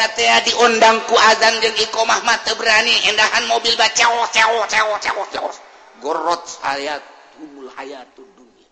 diundangku 0.47 1.15
adzan 1.15 1.59
jeung 1.61 1.77
Iqomah 1.77 2.23
mah 2.23 2.39
teu 2.47 2.55
berani. 2.55 2.95
Endahan 3.11 3.45
mobil 3.51 3.75
baca 3.75 3.95
cewek 3.95 4.29
cewek 4.33 4.67
cewek 4.71 5.29
cewek 5.35 5.55
gorot 5.99 6.43
umul 7.39 7.71
hayatud 7.75 8.27
dunya. 8.35 8.67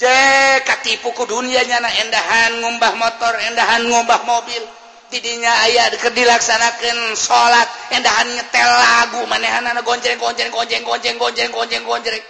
Cek 0.00 0.64
katipu 0.64 1.12
ku 1.12 1.24
dunya 1.28 1.60
endahan 1.64 2.60
ngumbah 2.60 2.92
motor 2.96 3.32
endahan 3.48 3.84
ngumbah 3.88 4.24
mobil. 4.24 4.64
Tidinya 5.12 5.52
ayat 5.68 5.94
ke 6.00 6.10
dilaksanakan 6.10 7.14
sholat 7.14 7.68
endahan 7.92 8.34
nyetel 8.34 8.66
lagu 8.66 9.22
manehanana 9.28 9.84
gonjreng 9.84 10.18
gonjreng 10.18 10.50
gonjeng 10.50 10.82
gonjeng 10.82 11.14
gonjeng 11.20 11.52
gonjeng 11.54 11.84
gonjreng 11.86 12.24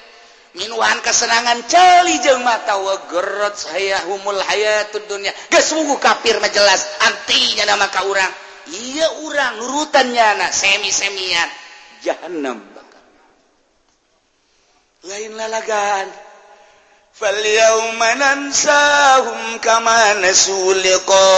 minuan 0.54 1.02
kesenangan 1.02 1.66
celi 1.66 2.22
jeung 2.22 2.46
mata 2.46 2.78
wegerot 2.78 3.54
saya 3.58 4.06
humul 4.06 4.38
hayatud 4.38 5.04
dunya. 5.10 5.34
Geus 5.50 5.74
wugu 5.74 5.98
kafir 5.98 6.38
mah 6.38 6.50
jelas 6.50 6.86
antinya 7.02 7.74
nama 7.74 7.90
ka 7.90 8.06
urang. 8.06 8.32
Ieu 8.70 9.28
urang 9.28 9.60
nurutannya 9.60 10.28
na 10.40 10.48
semi-semian. 10.48 11.48
Jahannam 12.00 12.62
bakal. 12.72 13.04
Lain 15.04 15.32
lalagan 15.36 16.08
fal 17.12 17.38
yawma 17.38 18.10
nansahum 18.16 19.60
kama 19.60 20.18
nasu 20.22 20.74
liqa 20.80 21.28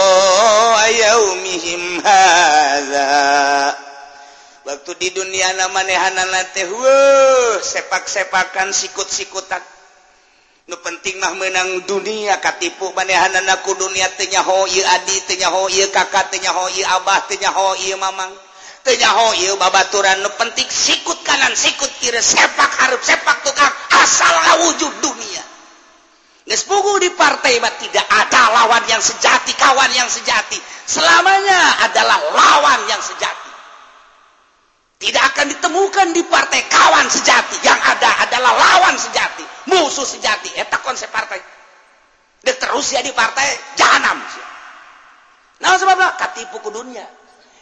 yaumihim 0.87 2.01
hadza 2.01 3.86
waktu 4.67 4.91
di 4.99 5.09
dunia 5.15 5.47
sepak-sepakan 7.63 8.75
sikut-sikutan. 8.75 9.63
Nu 10.67 10.75
penting 10.83 11.23
mah 11.23 11.31
menang 11.39 11.87
dunia 11.87 12.43
katipu 12.43 12.91
manehan 12.91 13.31
anakku 13.31 13.71
dunia 13.79 14.11
tenya 14.19 14.43
ho 14.43 14.67
adi 14.67 15.15
tenya 15.23 15.47
ho 15.47 15.71
kakak 15.71 16.27
tenya 16.27 16.51
ho 16.51 16.67
abah 16.67 17.23
tenya 17.31 17.55
ho 17.55 17.79
mamang 17.95 18.35
tenya 18.83 19.07
ho 19.15 19.31
babaturan. 19.55 20.19
Nu 20.19 20.29
penting 20.35 20.67
sikut 20.67 21.23
kanan 21.23 21.55
sikut 21.55 21.87
kiri 22.03 22.19
sepak 22.19 22.71
harus 22.83 22.99
sepak 23.07 23.47
tukang 23.47 23.71
asal 24.03 24.35
wujud 24.67 24.91
dunia. 24.99 25.43
Nespugu 26.51 26.99
di 26.99 27.15
partai 27.15 27.63
bah 27.63 27.71
tidak 27.79 28.03
ada 28.03 28.51
lawan 28.51 28.83
yang 28.91 28.99
sejati 28.99 29.55
kawan 29.55 29.91
yang 29.95 30.11
sejati. 30.11 30.59
Selamanya 30.83 31.87
adalah 31.87 32.19
lawan 32.35 32.91
yang 32.91 32.99
sejati 32.99 33.36
tidak 34.97 35.23
akan 35.33 35.45
ditemukan 35.53 36.07
di 36.09 36.25
partai 36.25 36.65
kawan 36.65 37.05
sejati. 37.05 37.61
Yang 37.61 37.79
ada 37.85 38.09
adalah 38.25 38.53
lawan 38.57 38.97
sejati. 38.97 39.45
Musuh 39.69 40.09
sejati. 40.09 40.57
Eta 40.57 40.81
konsep 40.81 41.13
partai. 41.13 41.37
Dan 42.41 42.57
terus 42.57 42.89
ya 42.89 43.05
di 43.05 43.13
partai 43.13 43.45
jahanam. 43.77 44.17
Nah 45.61 45.77
sebabnya 45.77 46.17
katipu 46.17 46.57
ke 46.65 46.69
dunia. 46.73 47.05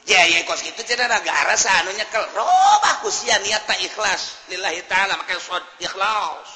Ya 0.05 0.21
ya 0.31 0.47
kos 0.47 0.63
itu 0.63 0.79
tidak 0.87 1.11
negara 1.11 1.59
sanu 1.59 1.91
nyekel. 1.91 2.23
Robah 2.31 3.03
kusia 3.03 3.35
niat 3.43 3.67
tak 3.67 3.83
ikhlas. 3.83 4.47
Lillahi 4.47 4.79
ta'ala 4.87 5.19
makanya 5.19 5.43
sod 5.43 5.63
ikhlas. 5.83 6.47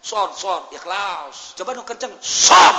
Sod 0.00 0.32
sod 0.32 0.72
ikhlas. 0.72 1.60
Coba 1.60 1.76
nu 1.76 1.84
kenceng 1.84 2.14
sod. 2.24 2.76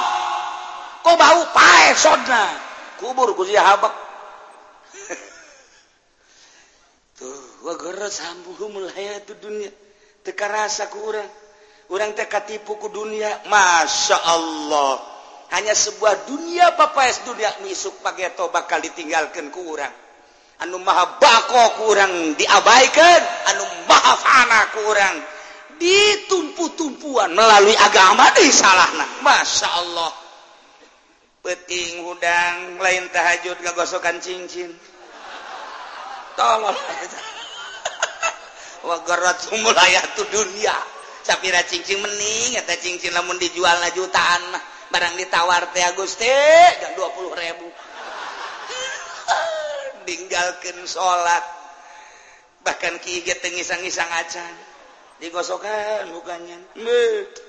Kau 1.05 1.14
bau 1.14 1.41
pae 1.53 1.93
sodna. 1.93 2.49
Kubur 2.97 3.38
kusia 3.38 3.62
habak 3.62 4.07
dunia. 9.36 9.72
Teka 10.24 10.45
rasa 10.47 10.88
kurang 10.88 11.28
orang. 11.91 12.15
Teka 12.15 12.47
tipuku 12.47 12.88
dunia. 12.88 13.47
Masya 13.51 14.18
Allah. 14.24 14.99
Hanya 15.51 15.72
sebuah 15.72 16.28
dunia 16.28 16.76
papaes 16.76 17.24
dunia 17.24 17.47
misuk 17.63 18.03
pakai 18.03 18.36
to 18.36 18.51
bakal 18.51 18.84
ditinggalkan 18.84 19.47
ke 19.51 19.59
orang. 19.63 19.91
Anu 20.63 20.80
maha 20.84 21.20
bako 21.20 21.88
kurang 21.88 22.36
diabaikan. 22.36 23.22
Anu 23.55 23.63
maha 23.88 24.13
fana 24.20 24.61
kurang 24.76 25.15
ditumpu-tumpuan 25.78 27.32
melalui 27.38 27.78
agama 27.78 28.34
di 28.34 28.49
salahna 28.49 29.05
Masya 29.22 29.70
Allah. 29.78 30.11
Peting 31.45 32.03
hudang 32.03 32.82
lain 32.82 33.07
tahajud 33.13 33.55
gagosokan 33.63 34.20
cincin. 34.20 34.74
Tolong. 36.36 36.76
dunia. 40.30 40.78
Sapira 41.28 41.60
cincin 41.68 42.00
mening 42.00 42.56
kata 42.56 42.80
cincin 42.80 43.12
namun 43.12 43.36
dijual 43.36 43.76
na 43.84 43.92
jutaan 43.92 44.42
mah. 44.54 44.64
Barang 44.88 45.20
ditawar 45.20 45.68
teh 45.76 45.84
Agusti 45.84 46.32
dan 46.80 46.96
20 46.96 47.36
ribu. 47.36 47.68
Tinggalkan 50.08 50.88
salat 50.88 51.44
bahkan 52.64 52.96
kiget 53.04 53.44
tengisang-isang 53.44 54.08
acan. 54.08 54.54
Digosokan 55.20 56.16
mukanya. 56.16 56.56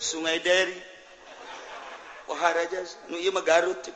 Sungai 0.02 0.42
dari 0.42 0.74
wahara 2.26 2.66
nu 3.12 3.16
ieu 3.22 3.30
mah 3.30 3.46
Garut 3.46 3.78
cek 3.78 3.94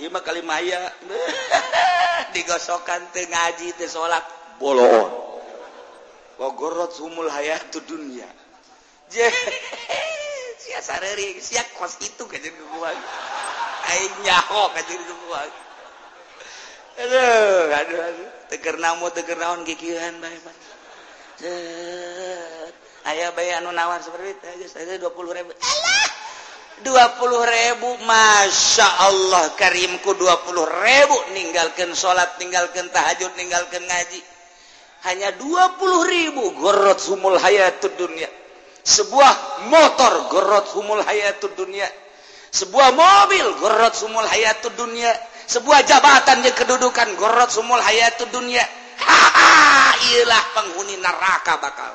ieu 0.00 0.08
mah 0.08 0.24
Kalimaya. 0.24 0.88
Digosokan 2.34 3.12
teu 3.12 3.28
ngaji 3.28 3.76
teu 3.76 3.92
salat 3.92 4.24
boloon. 4.56 5.31
Bogorot 6.42 6.90
sumul 6.90 7.30
hayatu 7.30 7.78
dunia. 7.86 8.26
Sia 10.58 10.82
sareri, 10.82 11.38
sia 11.38 11.62
kos 11.78 12.02
itu 12.02 12.26
jadi 12.26 12.50
gua. 12.50 12.90
Aing 13.94 14.26
nyaho 14.26 14.74
jadi 14.74 14.94
gua. 15.06 15.38
Aduh, 16.98 17.70
aduh, 17.70 18.00
aduh. 18.10 18.28
Teger 18.50 18.74
namo, 18.82 19.06
teger 19.14 19.38
naon 19.38 19.62
bae. 19.62 20.38
Ayah 23.06 23.30
bayi 23.38 23.54
anu 23.62 23.70
nawar 23.70 24.02
seperti 24.02 24.34
itu, 24.58 24.66
saya 24.66 24.98
dua 24.98 25.14
puluh 25.14 25.30
ribu. 25.30 25.54
Allah, 25.54 26.06
dua 26.82 27.06
puluh 27.22 27.42
ribu, 27.46 28.02
masya 28.02 28.88
Allah, 28.98 29.46
karimku 29.54 30.10
dua 30.18 30.42
puluh 30.42 30.66
ribu. 30.66 31.14
Ninggalkan 31.38 31.94
sholat, 31.94 32.34
ninggalkan 32.42 32.90
tahajud, 32.90 33.30
ninggalkan 33.38 33.86
ngaji 33.86 34.31
hanya 35.02 35.34
20 35.34 35.82
ribu 36.06 36.54
gorot 36.62 37.00
humul 37.10 37.34
hayatud 37.34 37.90
dunia. 37.98 38.30
Sebuah 38.82 39.66
motor 39.70 40.30
gorot 40.30 40.66
humul 40.78 41.02
hayatud 41.02 41.58
dunia. 41.58 41.90
Sebuah 42.54 42.94
mobil 42.94 43.46
gorot 43.58 43.94
humul 44.06 44.26
hayatud 44.26 44.74
dunia. 44.78 45.10
Sebuah 45.50 45.82
jabatan 45.82 46.46
yang 46.46 46.54
kedudukan 46.54 47.18
gorot 47.18 47.50
humul 47.58 47.82
hayatud 47.82 48.30
dunia. 48.30 48.62
Ha 49.02 49.98
ilah 50.22 50.44
penghuni 50.54 50.94
neraka 51.02 51.58
bakal. 51.58 51.92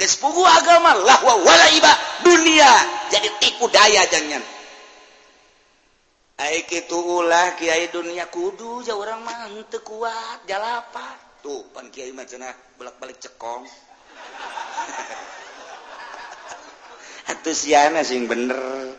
Geus 0.00 0.16
agama 0.24 0.96
lahwa 0.96 1.44
wala 1.44 1.66
iba 1.76 1.92
dunia. 2.24 2.72
Jadi 3.12 3.28
tipu 3.36 3.68
daya 3.68 4.00
jangan. 4.08 4.40
Aik 6.40 6.72
itu 6.72 6.96
ulah 6.96 7.52
kiai 7.60 7.92
dunia 7.92 8.32
kudu 8.32 8.80
jauh 8.80 8.96
orang 8.96 9.20
mah 9.20 9.44
kuat 9.84 10.48
jalapan 10.48 11.29
tuh 11.42 11.64
pan 11.74 11.88
kiai 11.88 12.12
mah 12.12 12.26
cenah 12.28 12.54
bolak-balik 12.76 13.20
cekong. 13.20 13.64
Atuh 17.32 17.56
siana 17.56 18.04
sing 18.04 18.28
bener. 18.30 18.94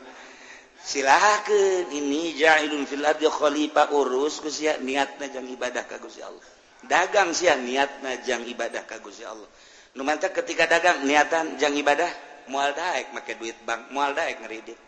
Silakan 0.81 1.93
ini 1.93 2.33
jahilun 2.33 2.89
fil 2.89 3.05
ardi 3.05 3.29
khalifah 3.29 3.93
urus 3.93 4.41
ku 4.41 4.49
sia 4.49 4.81
niatna 4.81 5.29
jang 5.29 5.45
ibadah 5.45 5.85
ka 5.85 6.01
Gusti 6.01 6.25
Allah. 6.25 6.41
Dagang 6.81 7.37
sia 7.37 7.53
niatna 7.53 8.17
jang 8.25 8.41
ibadah 8.49 8.81
ka 8.89 8.97
Gusti 8.97 9.21
Allah. 9.21 9.45
Nu 9.93 10.01
ketika 10.07 10.65
dagang 10.65 11.05
niatan 11.05 11.61
jang 11.61 11.77
ibadah 11.77 12.09
moal 12.47 12.73
daek 12.73 13.13
make 13.13 13.37
duit 13.37 13.57
bank 13.67 13.91
moal 13.91 14.15
daek 14.15 14.41
ngeridit 14.41 14.79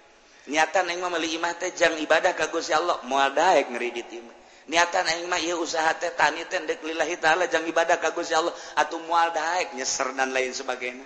niatan 0.48 0.90
aing 0.90 1.00
mah 1.00 1.12
meuli 1.12 1.36
imah 1.36 1.54
teh 1.60 1.72
jang 1.76 1.96
ibadah 2.00 2.36
ka 2.36 2.48
Gusti 2.52 2.76
Allah 2.76 3.00
moal 3.08 3.32
daek 3.36 3.72
ngeridit 3.72 4.08
imah 4.10 4.38
niatan 4.72 5.04
aing 5.08 5.28
mah 5.28 5.42
ieu 5.42 5.60
usaha 5.60 5.92
teh 6.00 6.14
tani 6.16 6.44
teh 6.48 6.62
dek 6.64 6.80
lillahi 6.84 7.20
taala 7.20 7.48
jang 7.52 7.64
ibadah 7.68 8.00
ka 8.00 8.16
Gusti 8.16 8.36
Allah. 8.36 8.54
Atuh 8.80 9.02
moal 9.04 9.32
daek 9.36 9.76
nyeser 9.76 10.12
dan 10.16 10.32
lain 10.32 10.52
sebagainya. 10.56 11.06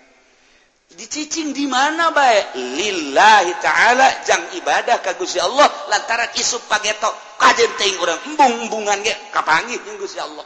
Dicicing 0.87 1.51
di 1.51 1.67
mana 1.67 2.15
bae? 2.15 2.55
Lillahi 2.55 3.53
taala 3.59 4.23
jang 4.23 4.43
ibadah 4.55 5.03
ka 5.03 5.19
Gusti 5.19 5.41
Allah. 5.41 5.67
Lantaran 5.91 6.31
isup 6.39 6.63
pagetok 6.71 7.11
kajen 7.41 7.71
teuing 7.75 7.97
urang 7.99 8.19
embung-embungan 8.29 9.03
ge 9.03 9.13
kapanggih 9.35 9.81
jeung 9.83 9.99
Gusti 9.99 10.21
Allah. 10.21 10.45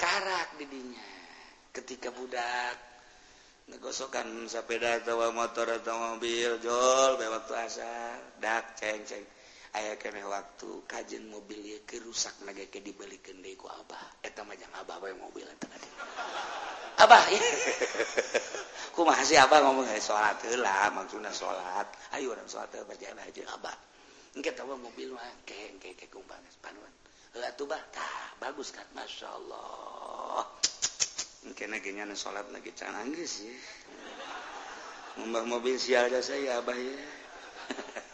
Karak 0.00 0.58
didinya 0.58 1.04
ketika 1.72 2.10
budak 2.12 2.76
negosokan 3.70 4.44
sepeda 4.50 5.00
atau 5.00 5.32
motor 5.32 5.80
atau 5.80 6.16
mobil 6.16 6.60
jol 6.60 7.16
bewaktu 7.16 7.54
asar 7.56 8.20
dak 8.42 8.76
ceng 8.76 9.06
ceng 9.08 9.24
aya 9.72 9.96
kene 9.96 10.20
waktu 10.28 10.84
kajen 10.84 11.32
mobil 11.32 11.80
kerusak 11.88 12.36
naga 12.44 12.68
ke 12.68 12.84
ku 13.56 13.66
Abah. 13.68 14.20
Eta 14.20 14.44
mah 14.44 14.56
jang 14.56 14.72
Abah 14.76 15.00
bae 15.00 15.16
mobil 15.16 15.48
Abah 17.00 17.22
ku 18.94 19.00
masih 19.08 19.40
Abah 19.40 19.64
ngomong 19.64 19.88
eh, 19.88 20.00
salat 20.00 20.36
lah 20.60 20.92
maksudnya 20.92 21.32
salat 21.32 21.88
ayo 22.12 22.36
orang 22.36 22.44
salat 22.48 22.76
berjalan 22.84 23.24
aja 23.24 23.48
Abah. 23.56 23.76
Engke 24.36 24.52
tahu 24.52 24.76
mobil 24.76 25.12
mah 25.12 25.28
keng 25.48 25.80
keng 25.80 25.96
keng 25.96 26.24
panuan. 26.60 26.92
Lah 27.40 27.48
tuh 27.56 27.64
bah. 27.64 27.80
Tah 27.92 28.36
bagus 28.36 28.76
kan 28.76 28.84
masya 28.92 29.28
Allah. 29.32 30.44
Engke 31.48 31.66
naginya 31.66 32.06
salat 32.14 32.46
lagi 32.54 32.70
cananggis 32.70 33.42
ya 33.42 33.56
Mbah 35.26 35.44
mobil 35.44 35.74
sial 35.76 36.08
saya 36.22 36.62
Abah 36.62 36.78
ya 36.78 36.96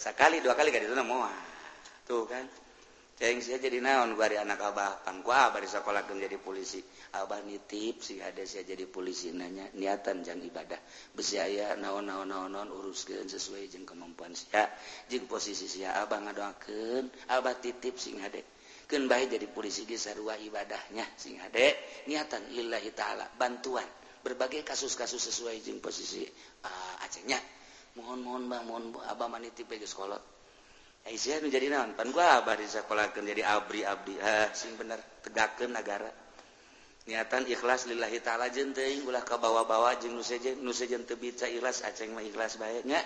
sekali 0.00 0.40
dua 0.40 0.56
kali 0.56 0.72
itu 0.72 0.96
semua 0.96 1.28
tuh 2.08 2.24
kan? 2.24 2.48
Ceng 3.20 3.36
saya 3.44 3.60
jadi 3.60 3.84
naon 3.84 4.16
bari 4.16 4.40
anak 4.40 4.72
abah 4.72 5.04
pan 5.04 5.20
gua 5.20 5.52
bari 5.52 5.68
sekolah 5.68 6.08
jadi 6.08 6.40
polisi. 6.40 6.80
Abah 7.12 7.44
nitip 7.44 8.00
si 8.00 8.16
ada 8.16 8.40
saya 8.48 8.64
jadi 8.64 8.88
polisi. 8.88 9.28
Nanya 9.28 9.68
niatan 9.76 10.24
jang 10.24 10.40
ibadah. 10.40 10.80
Besi 11.12 11.36
aya 11.36 11.76
naon 11.76 12.08
naon 12.08 12.32
naon 12.32 12.48
naon 12.48 12.72
uruskeun 12.72 13.28
sesuai 13.28 13.68
jeung 13.68 13.84
kemampuan 13.84 14.32
sia. 14.32 14.72
Jeung 15.12 15.28
posisi 15.28 15.68
sia 15.68 16.00
abah 16.00 16.16
ngadoakeun. 16.16 17.28
Abah 17.28 17.60
titip 17.60 18.00
sing 18.00 18.24
hade 18.24 18.40
keun 18.88 19.04
bae 19.04 19.28
jadi 19.28 19.44
polisi 19.52 19.84
di 19.84 20.00
sarua 20.00 20.40
ibadahnya 20.40 21.04
sing 21.20 21.36
hade 21.44 21.76
niatan 22.08 22.56
lillahi 22.56 22.96
taala 22.96 23.28
bantuan. 23.36 23.84
Berbagai 24.24 24.64
kasus-kasus 24.64 25.28
sesuai 25.28 25.60
jeung 25.60 25.84
posisi 25.84 26.24
uh, 26.64 27.04
acehnya. 27.04 27.36
mohon-mohon 27.98 28.46
Bang 28.46 28.62
mohon 28.68 28.94
Abah 29.08 29.26
maniti 29.26 29.66
pe 29.66 29.80
kolot 29.82 30.22
Aisyah 31.00 31.40
menjadi 31.40 31.66
eh, 31.66 31.72
naon 31.72 31.96
pan 31.96 32.12
gua 32.12 32.44
Abah 32.44 32.60
disekolahkeun 32.60 33.24
jadi 33.24 33.42
abri 33.48 33.80
abdi. 33.88 34.20
Ha 34.20 34.52
sing 34.52 34.76
bener 34.76 35.00
tegakeun 35.24 35.72
nagara. 35.72 36.12
Niatan 37.08 37.48
ikhlas 37.48 37.88
lillahi 37.88 38.20
taala 38.20 38.52
jeung 38.52 38.76
teuing 38.76 39.08
ulah 39.08 39.24
ka 39.24 39.40
bawa-bawa 39.40 39.96
jeung 39.96 40.12
nu 40.12 40.20
sejen 40.20 40.60
nu 40.60 40.76
sejen 40.76 41.08
teu 41.08 41.16
bisa 41.16 41.48
ikhlas 41.48 41.80
aceng 41.88 42.12
mah 42.12 42.20
ikhlas 42.20 42.60
bae. 42.60 42.84
Nya 42.84 43.00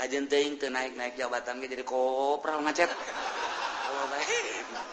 kajen 0.00 0.24
teuing 0.24 0.56
teu 0.56 0.72
naik-naik 0.72 1.20
jabatan 1.20 1.60
ge 1.60 1.68
jadi 1.68 1.84
kopral 1.84 2.64
ngacet. 2.64 2.88
Oh, 2.88 4.08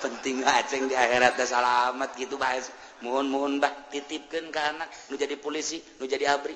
penting 0.03 0.43
aceng 0.43 0.91
di 0.91 0.95
akhirat 0.99 1.39
teh 1.39 1.47
salamat 1.47 2.11
gitu 2.19 2.35
bae. 2.35 2.59
Mohon-mohon 2.99 3.63
bah 3.63 3.87
titipkeun 3.95 4.51
ka 4.51 4.75
anak 4.75 4.91
nu 5.07 5.15
jadi 5.15 5.39
polisi 5.39 5.79
nu 5.97 6.03
jadi 6.03 6.35
abri. 6.35 6.53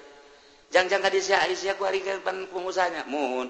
jangan 0.76 2.52
pengusahanya. 2.52 3.08
Mohon 3.08 3.48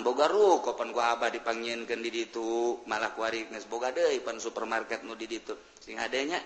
boga 0.00 0.24
ruko 0.24 0.72
pan 0.72 0.88
gua 0.88 1.12
abah 1.12 1.28
dipangienkeun 1.28 2.00
di 2.00 2.08
ditu 2.08 2.80
malah 2.88 3.12
ku 3.12 3.20
ari 3.28 3.44
geus 3.52 3.68
boga 3.68 3.92
deui 3.92 4.24
pan 4.24 4.40
supermarket 4.40 5.04
nu 5.04 5.12
di 5.12 5.28
ditu. 5.28 5.52
Sing 5.76 6.00
adanya 6.00 6.40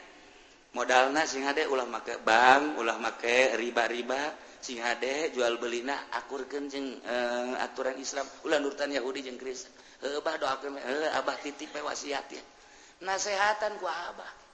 modalna 0.75 1.23
sing 1.31 1.47
hade 1.47 1.71
ulah 1.71 1.87
make 1.87 2.19
bank 2.27 2.75
ulah 2.83 2.99
make 2.99 3.55
riba-riba. 3.55 4.35
Sing 4.59 4.83
hade 4.83 5.31
jual 5.31 5.63
belina 5.63 6.11
akurkeun 6.11 6.67
jeung 6.67 6.99
uh, 7.07 7.55
aturan 7.63 7.95
Islam. 8.03 8.27
Ulah 8.43 8.59
nurutan 8.59 8.91
Yahudi 8.91 9.23
jeung 9.23 9.39
Kristen. 9.39 9.71
Heuh 10.03 10.19
abah 10.19 10.35
doakeun 10.43 10.75
eh, 10.75 11.15
abah 11.15 11.39
titip 11.39 11.71
wasiat 11.71 12.27
ya. 12.35 12.43
Nasehatan 13.07 13.79
ku 13.79 13.87
abah. 13.87 14.46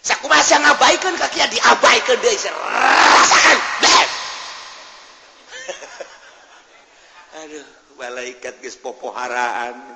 Sakumaha 0.04 0.44
sia 0.44 0.60
ngabaikeun 0.60 1.16
ka 1.16 1.32
kiai 1.32 1.48
diabaikeun 1.48 2.20
deui 2.20 2.36
sia 2.36 2.52
rasakan 2.52 3.60
aduh 7.40 7.66
malaikat 7.96 8.60
geus 8.60 8.76
popoharaan. 8.76 9.95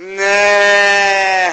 Nah, 0.00 1.52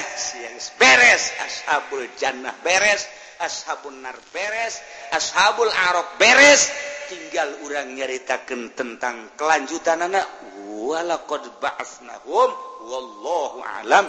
beres 0.79 1.23
ashabul 1.43 2.07
jannah 2.15 2.55
beres 2.63 3.03
ashabun 3.43 3.99
nar 3.99 4.15
beres 4.31 4.79
ashabul 5.11 5.67
arok 5.67 6.15
beres. 6.15 6.71
Tinggal 7.11 7.59
orang 7.63 7.95
nyaritakan 7.95 8.71
tentang 8.75 9.31
kelanjutan 9.39 9.99
anak 9.99 10.27
walaqad 10.63 11.43
ba'athnahum 11.59 12.49
wallahu 12.87 13.59
alam. 13.63 14.07